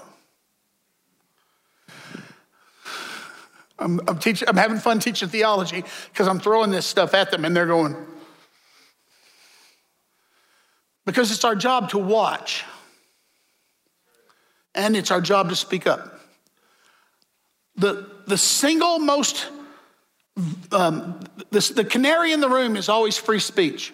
[3.80, 7.46] I'm, I'm, teaching, I'm having fun teaching theology because I'm throwing this stuff at them
[7.46, 7.96] and they're going,
[11.06, 12.66] because it's our job to watch
[14.76, 16.20] and it's our job to speak up.
[17.78, 19.50] The, the single most
[20.72, 21.20] um,
[21.52, 23.94] this, the canary in the room is always free speech.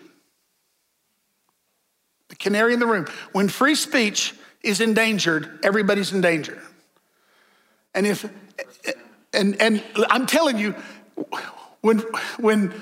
[2.30, 3.08] The canary in the room.
[3.34, 6.62] When free speech is endangered, everybody's in danger.
[7.94, 8.30] And if,
[9.34, 10.76] and, and I'm telling you,
[11.82, 12.00] when,
[12.38, 12.74] when,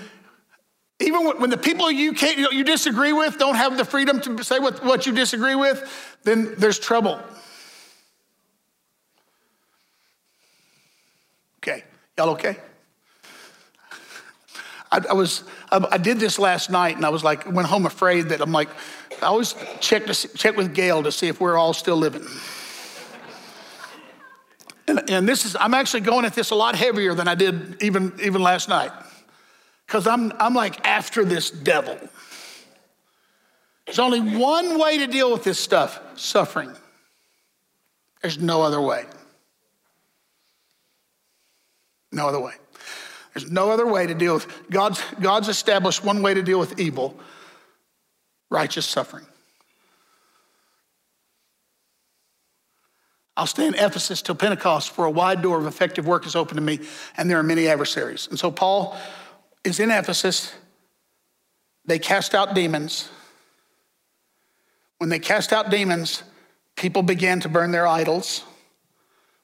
[1.00, 4.60] even when the people you, can't, you disagree with don't have the freedom to say
[4.60, 7.20] what, what you disagree with, then there's trouble.
[11.60, 11.84] Okay,
[12.18, 12.58] y'all okay?
[14.92, 17.86] I, I was, I, I, did this last night and I was like, went home
[17.86, 18.70] afraid that I'm like,
[19.22, 22.26] I always check, to check with Gail to see if we're all still living.
[24.88, 27.82] And, and this is, I'm actually going at this a lot heavier than I did
[27.84, 28.92] even, even last night.
[29.86, 31.98] Because I'm, I'm like after this devil.
[33.86, 36.74] There's only one way to deal with this stuff suffering.
[38.22, 39.06] There's no other way.
[42.12, 42.54] No other way.
[43.38, 46.80] There's no other way to deal with God's God's established one way to deal with
[46.80, 47.16] evil,
[48.50, 49.28] righteous suffering.
[53.36, 56.56] I'll stay in Ephesus till Pentecost, for a wide door of effective work is open
[56.56, 56.80] to me,
[57.16, 58.28] and there are many adversaries.
[58.28, 58.98] And so Paul
[59.64, 60.52] is in Ephesus.
[61.86, 63.08] They cast out demons.
[64.98, 66.24] When they cast out demons,
[66.76, 68.44] people began to burn their idols.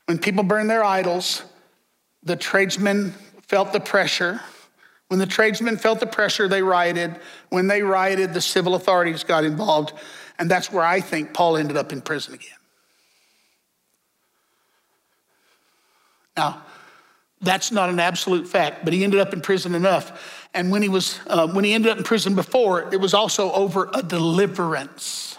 [0.08, 1.44] When people burn their idols,
[2.24, 3.14] the tradesmen
[3.54, 4.41] felt the pressure.
[5.10, 7.18] When the tradesmen felt the pressure, they rioted.
[7.49, 9.93] When they rioted, the civil authorities got involved.
[10.39, 12.58] And that's where I think Paul ended up in prison again.
[16.36, 16.64] Now,
[17.41, 20.47] that's not an absolute fact, but he ended up in prison enough.
[20.56, 23.51] And when he was, uh, when he ended up in prison before, it was also
[23.51, 25.38] over a deliverance.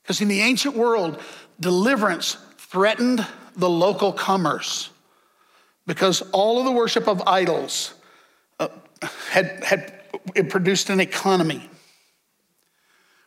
[0.00, 1.20] Because in the ancient world,
[1.60, 3.26] deliverance threatened
[3.56, 4.88] the local commerce
[5.88, 7.94] because all of the worship of idols
[8.60, 8.68] uh,
[9.30, 9.92] had, had
[10.34, 11.68] it produced an economy.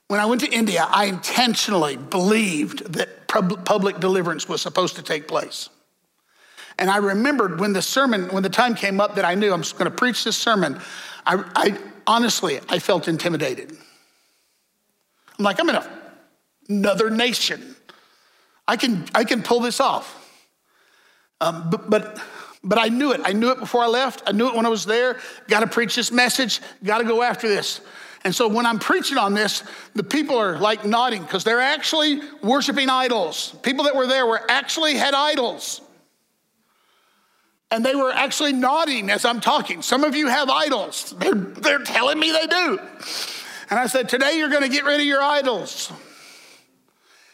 [0.08, 5.28] When I went to India, I intentionally believed that public deliverance was supposed to take
[5.28, 5.70] place.
[6.78, 9.62] And I remembered when the sermon, when the time came up that I knew I'm
[9.62, 10.80] going to preach this sermon,
[11.26, 13.76] I, I honestly, I felt intimidated.
[15.40, 16.02] I'm like, I'm in a,
[16.70, 17.76] another nation.
[18.68, 20.20] I can, I can pull this off.
[21.40, 22.22] Um, but, but
[22.64, 23.22] but I knew it.
[23.24, 24.24] I knew it before I left.
[24.28, 25.20] I knew it when I was there.
[25.48, 26.62] Got to preach this message.
[26.84, 27.82] Got to go after this.
[28.24, 29.64] And so when I'm preaching on this,
[29.96, 33.56] the people are like nodding because they're actually worshiping idols.
[33.64, 35.82] People that were there were actually had idols.
[37.72, 39.82] And they were actually nodding as I'm talking.
[39.82, 41.16] Some of you have idols.
[41.18, 42.80] They're, they're telling me they do.
[43.70, 45.92] And I said, Today you're going to get rid of your idols.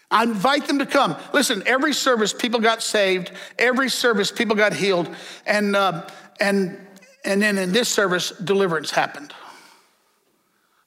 [0.10, 1.16] I invite them to come.
[1.34, 5.14] Listen, every service people got saved, every service people got healed,
[5.45, 6.08] and, uh,
[6.39, 6.80] and,
[7.26, 9.34] and then in this service, deliverance happened.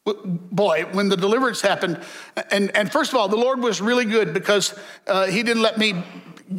[0.07, 2.01] Boy, when the deliverance happened,
[2.51, 4.75] and, and first of all, the Lord was really good because
[5.07, 6.03] uh, He didn't let me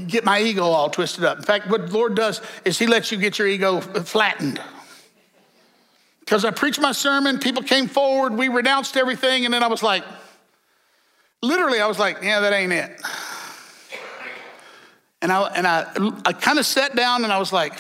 [0.08, 1.40] get my ego all twisted up.
[1.40, 4.62] In fact, what the Lord does is He lets you get your ego flattened.
[6.20, 9.82] Because I preached my sermon, people came forward, we renounced everything, and then I was
[9.82, 10.04] like,
[11.42, 13.02] literally, I was like, yeah, that ain't it.
[15.22, 15.88] And I, and I,
[16.26, 17.78] I kind of sat down and I was like,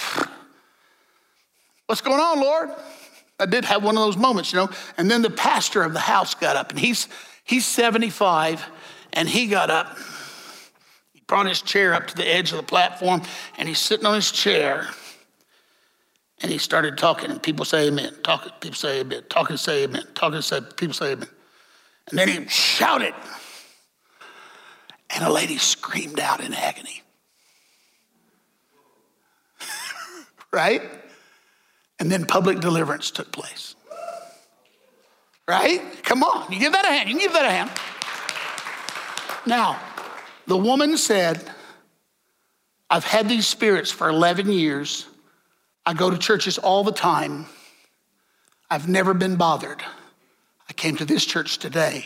[1.87, 2.69] what's going on, Lord?
[3.39, 4.69] I did have one of those moments, you know.
[4.97, 7.07] And then the pastor of the house got up and he's,
[7.43, 8.63] he's 75
[9.13, 9.97] and he got up.
[11.13, 13.23] He brought his chair up to the edge of the platform
[13.57, 14.87] and he's sitting on his chair
[16.43, 18.13] and he started talking and people say amen.
[18.23, 19.23] Talking, people say amen.
[19.29, 20.03] Talking, say amen.
[20.13, 21.27] Talking, say, people say amen.
[22.09, 23.13] And then he shouted.
[25.13, 27.03] And a lady screamed out in agony.
[30.53, 30.81] right?
[31.99, 33.75] And then public deliverance took place.
[35.47, 35.81] Right?
[36.03, 37.09] Come on, you give that a hand.
[37.09, 37.71] You give that a hand.
[39.45, 39.79] Now,
[40.47, 41.43] the woman said,
[42.89, 45.07] I've had these spirits for 11 years.
[45.85, 47.47] I go to churches all the time.
[48.69, 49.83] I've never been bothered.
[50.69, 52.05] I came to this church today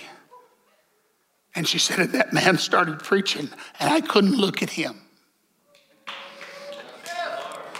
[1.55, 3.49] and she said, that man started preaching,
[3.79, 5.01] and I couldn't look at him.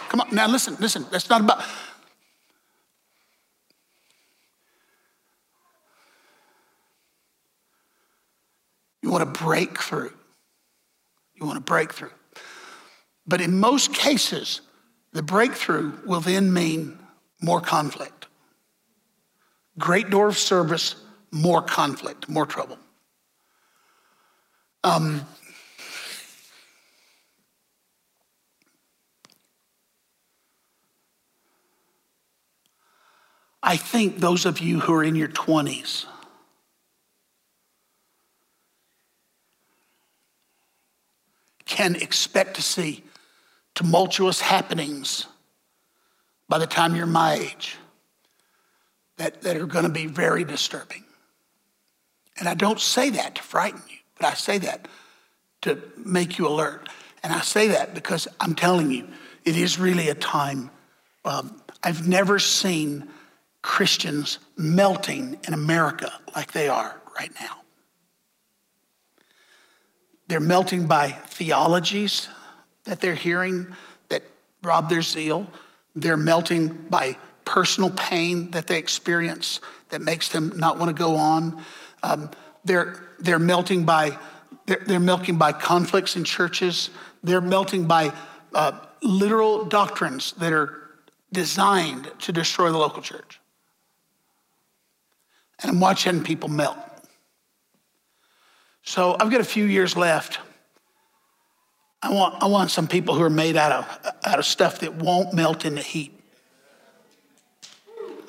[0.09, 1.61] Come on, now listen, listen, that's not about.
[9.01, 10.11] You want a breakthrough.
[11.35, 12.11] You want a breakthrough.
[13.27, 14.61] But in most cases,
[15.11, 16.97] the breakthrough will then mean
[17.41, 18.27] more conflict.
[19.77, 20.95] Great door of service,
[21.31, 22.77] more conflict, more trouble.
[24.85, 25.25] Um,
[33.63, 36.05] I think those of you who are in your 20s,
[41.65, 43.03] can expect to see
[43.73, 45.25] tumultuous happenings
[46.47, 47.75] by the time you're my age
[49.17, 51.03] that, that are going to be very disturbing.
[52.37, 54.04] And I don't say that to frighten you.
[54.17, 54.87] But I say that
[55.61, 56.89] to make you alert.
[57.23, 59.07] And I say that because I'm telling you,
[59.45, 60.69] it is really a time.
[61.23, 63.09] Um, I've never seen
[63.61, 67.61] Christians melting in America like they are right now.
[70.27, 72.27] They're melting by theologies
[72.85, 73.67] that they're hearing
[74.09, 74.23] that
[74.63, 75.47] rob their zeal.
[75.95, 81.15] They're melting by personal pain that they experience that makes them not want to go
[81.15, 81.63] on.
[82.03, 82.31] Um,
[82.63, 84.17] they're, they're melting by
[84.65, 86.89] they're, they're, melting by conflicts in churches.
[87.23, 88.13] They're melting by
[88.53, 90.81] uh, literal doctrines that are
[91.31, 93.39] designed to destroy the local church.
[95.61, 96.77] And I'm watching people melt.
[98.81, 100.39] So I've got a few years left.
[102.01, 104.95] I want, I want some people who are made out of, out of stuff that
[104.95, 106.11] won't melt in the heat.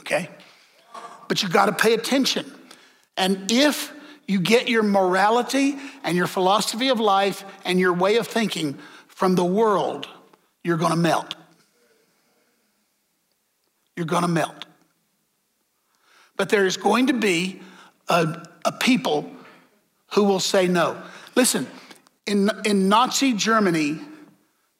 [0.00, 0.30] Okay?
[1.28, 2.50] But you got to pay attention.
[3.16, 3.92] And if
[4.26, 9.34] you get your morality and your philosophy of life and your way of thinking from
[9.34, 10.08] the world,
[10.64, 11.34] you're going to melt.
[13.94, 14.66] You're going to melt.
[16.36, 17.60] But there is going to be
[18.08, 19.30] a, a people
[20.12, 21.00] who will say no.
[21.34, 21.66] Listen,
[22.26, 24.00] in, in Nazi Germany,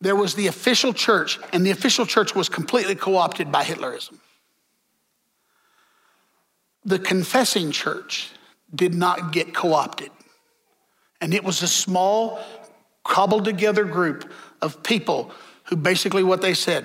[0.01, 4.19] there was the official church, and the official church was completely co opted by Hitlerism.
[6.85, 8.31] The confessing church
[8.75, 10.11] did not get co opted.
[11.21, 12.41] And it was a small,
[13.05, 15.31] cobbled together group of people
[15.65, 16.85] who basically what they said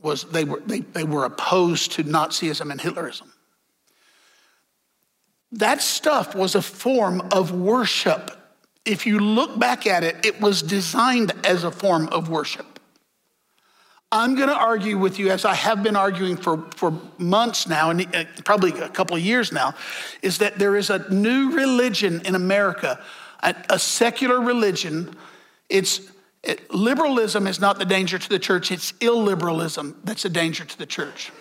[0.00, 3.28] was they were, they, they were opposed to Nazism and Hitlerism.
[5.52, 8.30] That stuff was a form of worship.
[8.84, 12.71] If you look back at it, it was designed as a form of worship.
[14.12, 17.88] I'm going to argue with you, as I have been arguing for, for months now,
[17.88, 19.74] and uh, probably a couple of years now,
[20.20, 23.02] is that there is a new religion in America,
[23.42, 25.16] a, a secular religion.
[25.70, 26.02] It's
[26.42, 30.78] it, liberalism is not the danger to the church, it's illiberalism that's a danger to
[30.78, 31.32] the church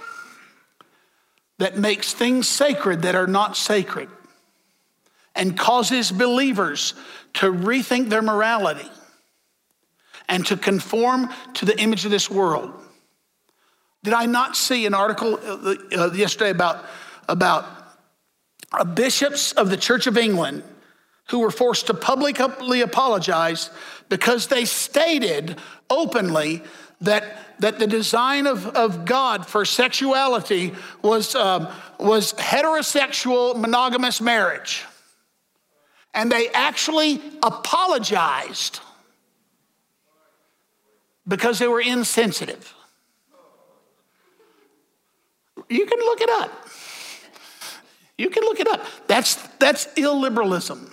[1.58, 4.10] that makes things sacred that are not sacred
[5.36, 6.94] and causes believers
[7.34, 8.90] to rethink their morality
[10.32, 12.74] and to conform to the image of this world.
[14.04, 16.84] Did I not see an article uh, uh yesterday about,
[17.30, 17.66] about
[18.72, 20.64] uh, bishops of the Church of England
[21.30, 23.70] who were forced to publicly apologize
[24.10, 25.60] because they stated
[25.90, 26.64] openly
[27.02, 27.24] that
[27.62, 30.74] that the design of, of God for sexuality
[31.04, 31.68] was, um,
[32.00, 34.84] was heterosexual monogamous marriage.
[36.12, 38.80] And they actually apologized
[41.28, 42.74] because they were insensitive.
[45.70, 46.68] You can look it up.
[48.18, 48.86] You can look it up.
[49.08, 50.92] That's, that's illiberalism.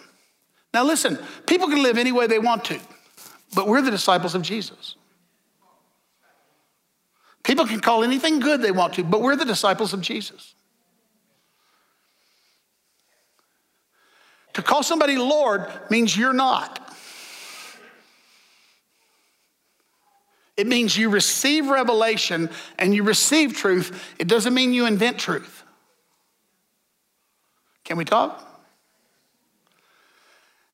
[0.73, 2.79] Now, listen, people can live any way they want to,
[3.55, 4.95] but we're the disciples of Jesus.
[7.43, 10.55] People can call anything good they want to, but we're the disciples of Jesus.
[14.55, 16.88] To call somebody Lord means you're not.
[20.59, 22.51] It means you receive revelation
[22.81, 24.15] and you receive truth.
[24.19, 25.63] It doesn't mean you invent truth.
[27.85, 28.45] Can we talk?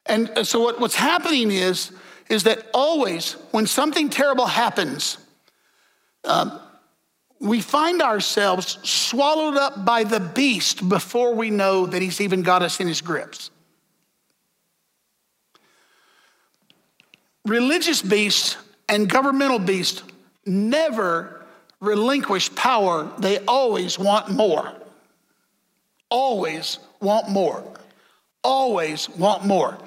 [0.07, 1.93] And so what, what's happening is,
[2.31, 5.19] is that always when something terrible happens,
[6.25, 6.59] um,
[7.39, 12.63] we find ourselves swallowed up by the beast before we know that he's even got
[12.63, 13.51] us in his grips.
[17.45, 18.57] Religious beasts
[18.89, 20.03] and governmental beasts
[20.47, 21.45] never
[21.81, 24.73] relinquish power, they always want more.
[26.11, 27.65] Always want more.
[28.43, 29.79] Always want more.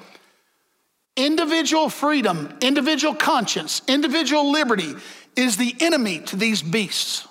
[1.16, 4.94] Individual freedom, individual conscience, individual liberty
[5.36, 7.26] is the enemy to these beasts.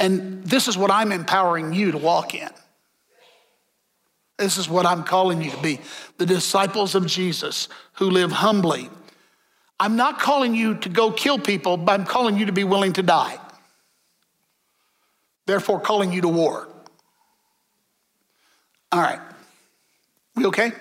[0.00, 2.48] And this is what I'm empowering you to walk in.
[4.38, 5.80] This is what I'm calling you to be
[6.16, 8.88] the disciples of Jesus who live humbly.
[9.80, 12.92] I'm not calling you to go kill people, but I'm calling you to be willing
[12.94, 13.38] to die.
[15.46, 16.68] Therefore, calling you to war.
[18.92, 19.20] All right.
[20.36, 20.72] We okay?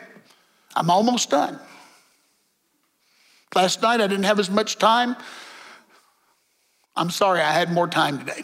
[0.76, 1.60] I'm almost done.
[3.56, 5.16] Last night I didn't have as much time.
[6.96, 8.44] I'm sorry, I had more time today.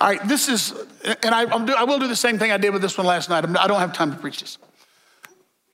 [0.00, 0.72] All right, this is,
[1.22, 3.28] and I, do, I will do the same thing I did with this one last
[3.28, 3.44] night.
[3.44, 4.56] I don't have time to preach this.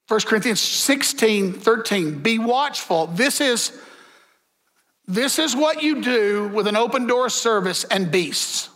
[0.09, 2.19] 1 Corinthians 16, 13.
[2.21, 3.07] Be watchful.
[3.09, 3.79] This is,
[5.07, 8.69] this is what you do with an open door service and beasts.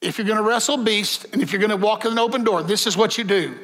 [0.00, 2.44] If you're going to wrestle beasts and if you're going to walk in an open
[2.44, 3.56] door, this is what you do.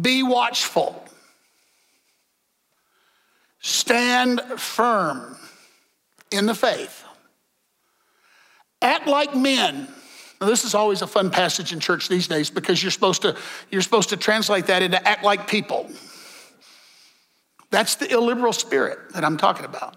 [0.00, 1.02] Be watchful.
[3.60, 5.36] stand firm
[6.30, 7.03] in the faith,
[8.84, 9.88] act like men.
[10.40, 13.36] Now, this is always a fun passage in church these days because you're supposed to,
[13.70, 15.90] you're supposed to translate that into act like people.
[17.70, 19.96] That's the illiberal spirit that I'm talking about.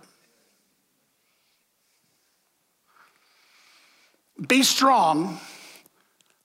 [4.48, 5.40] Be strong.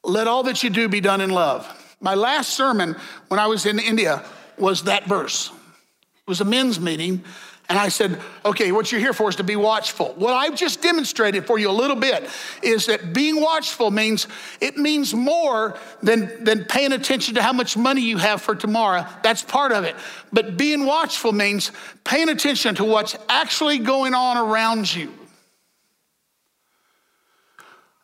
[0.02, 1.66] Let all that you do be done in love.
[2.00, 2.96] My last sermon
[3.28, 4.24] when I was in India
[4.58, 5.50] was that verse.
[5.50, 7.24] It was a men's meeting,
[7.72, 10.12] and I said, okay, what you're here for is to be watchful.
[10.18, 12.28] What I've just demonstrated for you a little bit
[12.62, 14.28] is that being watchful means
[14.60, 19.06] it means more than, than paying attention to how much money you have for tomorrow.
[19.22, 19.96] That's part of it.
[20.34, 21.72] But being watchful means
[22.04, 25.10] paying attention to what's actually going on around you.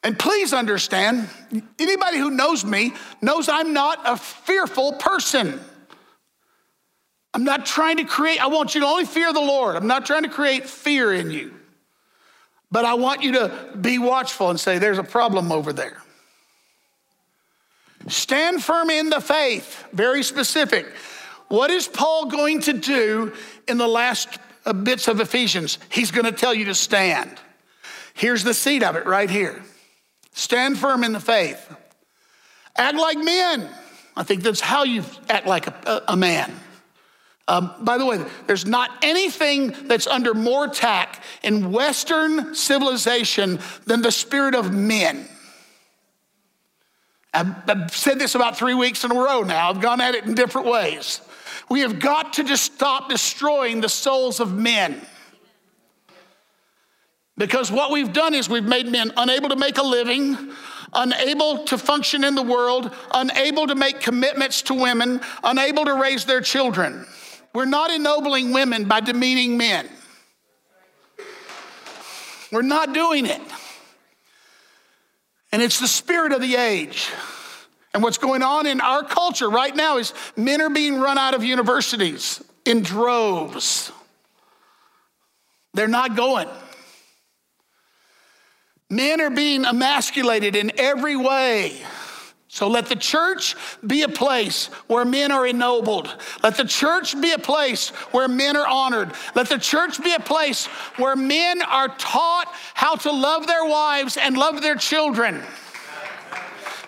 [0.03, 1.29] And please understand,
[1.79, 5.61] anybody who knows me knows I'm not a fearful person.
[7.35, 9.77] I'm not trying to create, I want you to only fear the Lord.
[9.77, 11.55] I'm not trying to create fear in you.
[12.71, 16.03] But I want you to be watchful and say, there's a problem over there.
[18.07, 20.87] Stand firm in the faith, very specific.
[21.49, 23.33] What is Paul going to do
[23.67, 25.79] in the last uh, bits of Ephesians?
[25.91, 27.39] He's going to tell you to stand.
[28.15, 29.63] Here's the seed of it right here.
[30.33, 31.75] Stand firm in the faith.
[32.77, 33.69] Act like men.
[34.17, 36.53] I think that's how you act like a, a man.
[37.49, 44.03] Um, by the way, there's not anything that's under more attack in Western civilization than
[44.03, 45.27] the spirit of men.
[47.33, 49.71] I've, I've said this about three weeks in a row now.
[49.71, 51.23] I've gone at it in different ways.
[51.71, 55.01] We have got to just stop destroying the souls of men.
[57.39, 60.37] Because what we've done is we've made men unable to make a living,
[60.93, 66.27] unable to function in the world, unable to make commitments to women, unable to raise
[66.27, 67.07] their children.
[67.59, 69.89] We're not ennobling women by demeaning men.
[72.53, 73.41] We're not doing it.
[75.51, 77.11] And it's the spirit of the age.
[77.93, 81.35] And what's going on in our culture right now is men are being run out
[81.35, 83.91] of universities in droves.
[85.75, 86.47] They're not going.
[88.89, 91.77] Men are being emasculated in every way.
[92.51, 93.55] So let the church
[93.87, 96.15] be a place where men are ennobled.
[96.43, 99.13] Let the church be a place where men are honored.
[99.35, 100.65] Let the church be a place
[100.97, 105.43] where men are taught how to love their wives and love their children.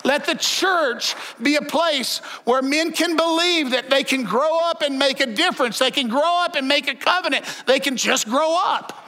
[0.03, 4.81] Let the church be a place where men can believe that they can grow up
[4.81, 5.77] and make a difference.
[5.77, 7.45] They can grow up and make a covenant.
[7.67, 9.07] They can just grow up.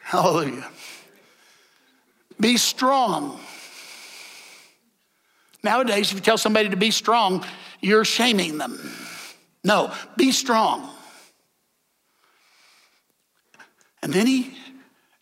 [0.00, 0.68] Hallelujah.
[2.40, 3.38] Be strong.
[5.62, 7.44] Nowadays, if you tell somebody to be strong,
[7.80, 8.80] you're shaming them.
[9.62, 10.88] No, be strong.
[14.02, 14.56] And then he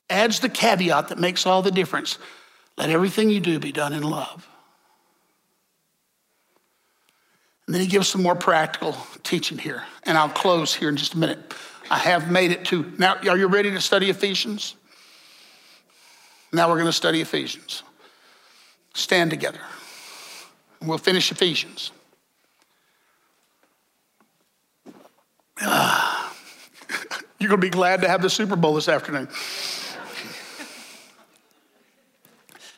[0.08, 2.18] adds the caveat that makes all the difference
[2.76, 4.48] let everything you do be done in love.
[7.66, 9.82] And then he gives some more practical teaching here.
[10.04, 11.52] And I'll close here in just a minute.
[11.90, 12.90] I have made it to.
[12.96, 14.76] Now, are you ready to study Ephesians?
[16.52, 17.82] Now we're going to study Ephesians.
[18.94, 19.60] Stand together.
[20.80, 21.92] And We'll finish Ephesians.
[25.60, 26.34] Ah.
[27.38, 29.28] You're going to be glad to have the Super Bowl this afternoon.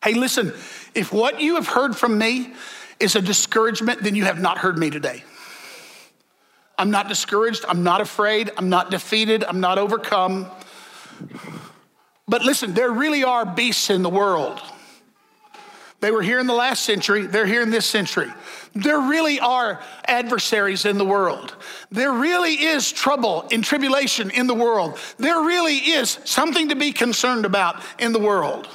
[0.04, 0.52] hey, listen,
[0.94, 2.52] if what you have heard from me
[2.98, 5.24] is a discouragement, then you have not heard me today.
[6.76, 7.64] I'm not discouraged.
[7.68, 8.50] I'm not afraid.
[8.56, 9.44] I'm not defeated.
[9.44, 10.50] I'm not overcome.
[12.30, 14.62] But listen, there really are beasts in the world.
[15.98, 18.32] They were here in the last century, they're here in this century.
[18.72, 21.52] There really are adversaries in the world.
[21.90, 24.96] There really is trouble and tribulation in the world.
[25.18, 28.68] There really is something to be concerned about in the world.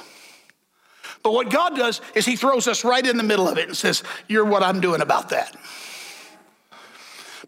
[1.22, 3.76] But what God does is He throws us right in the middle of it and
[3.76, 5.56] says, You're what I'm doing about that.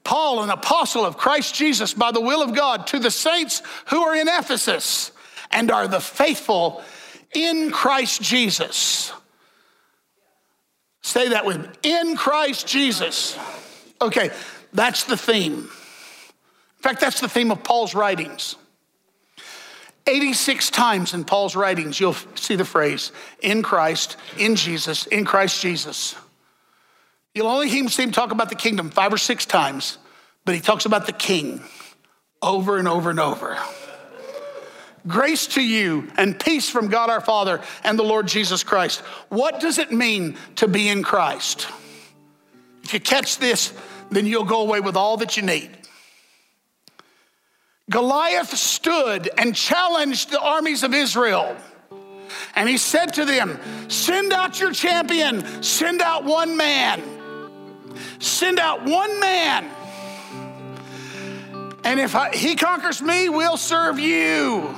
[0.05, 4.01] Paul, an apostle of Christ Jesus by the will of God, to the saints who
[4.01, 5.13] are in Ephesus
[5.51, 6.83] and are the faithful
[7.35, 9.13] in Christ Jesus.
[11.03, 13.39] Say that with me in Christ Jesus.
[14.01, 14.31] Okay,
[14.73, 15.55] that's the theme.
[15.55, 18.57] In fact, that's the theme of Paul's writings.
[20.07, 25.61] 86 times in Paul's writings, you'll see the phrase in Christ, in Jesus, in Christ
[25.61, 26.15] Jesus.
[27.35, 29.99] You'll only hear him talk about the kingdom five or six times,
[30.45, 31.63] but he talks about the king
[32.41, 33.59] over and over and over.
[35.07, 39.01] Grace to you and peace from God our Father and the Lord Jesus Christ.
[39.29, 41.69] What does it mean to be in Christ?
[42.83, 43.73] If you catch this,
[44.11, 45.71] then you'll go away with all that you need.
[47.91, 51.57] Goliath stood and challenged the armies of Israel.
[52.55, 57.03] And he said to them, Send out your champion, send out one man.
[58.19, 59.71] Send out one man.
[61.85, 64.75] And if I, he conquers me, we'll serve you.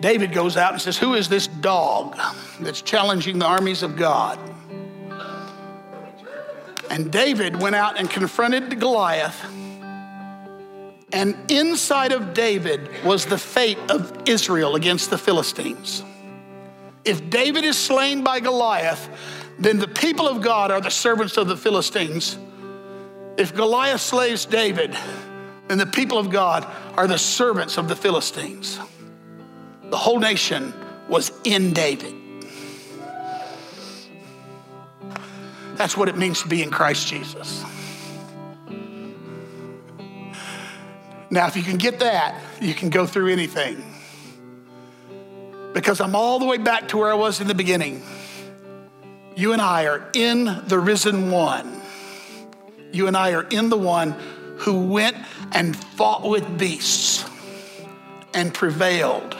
[0.00, 2.18] David goes out and says, Who is this dog
[2.60, 4.38] that's challenging the armies of God?
[6.90, 9.44] And David went out and confronted Goliath.
[11.12, 16.02] And inside of David was the fate of Israel against the Philistines.
[17.04, 19.08] If David is slain by Goliath,
[19.58, 22.36] then the people of God are the servants of the Philistines.
[23.36, 24.96] If Goliath slays David,
[25.68, 26.66] then the people of God
[26.96, 28.78] are the servants of the Philistines.
[29.90, 30.74] The whole nation
[31.08, 32.14] was in David.
[35.76, 37.64] That's what it means to be in Christ Jesus.
[41.30, 43.84] Now, if you can get that, you can go through anything.
[45.74, 48.02] Because I'm all the way back to where I was in the beginning.
[49.36, 51.82] You and I are in the risen one.
[52.92, 54.12] You and I are in the one
[54.58, 55.16] who went
[55.52, 57.28] and fought with beasts
[58.32, 59.36] and prevailed.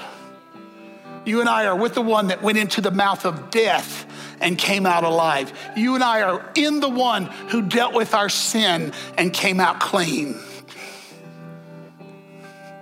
[1.27, 4.07] You and I are with the one that went into the mouth of death
[4.41, 5.53] and came out alive.
[5.77, 9.81] You and I are in the one who dealt with our sin and came out
[9.81, 10.37] clean.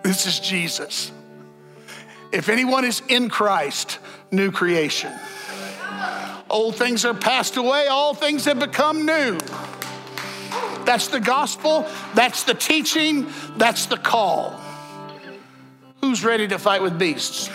[0.03, 1.11] This is Jesus.
[2.33, 3.99] If anyone is in Christ,
[4.31, 5.13] new creation.
[6.51, 9.39] Old things are passed away, all things have become new.
[10.85, 13.27] That's the gospel, that's the teaching,
[13.57, 14.61] that's the call.
[16.03, 17.49] Who's ready to fight with beasts?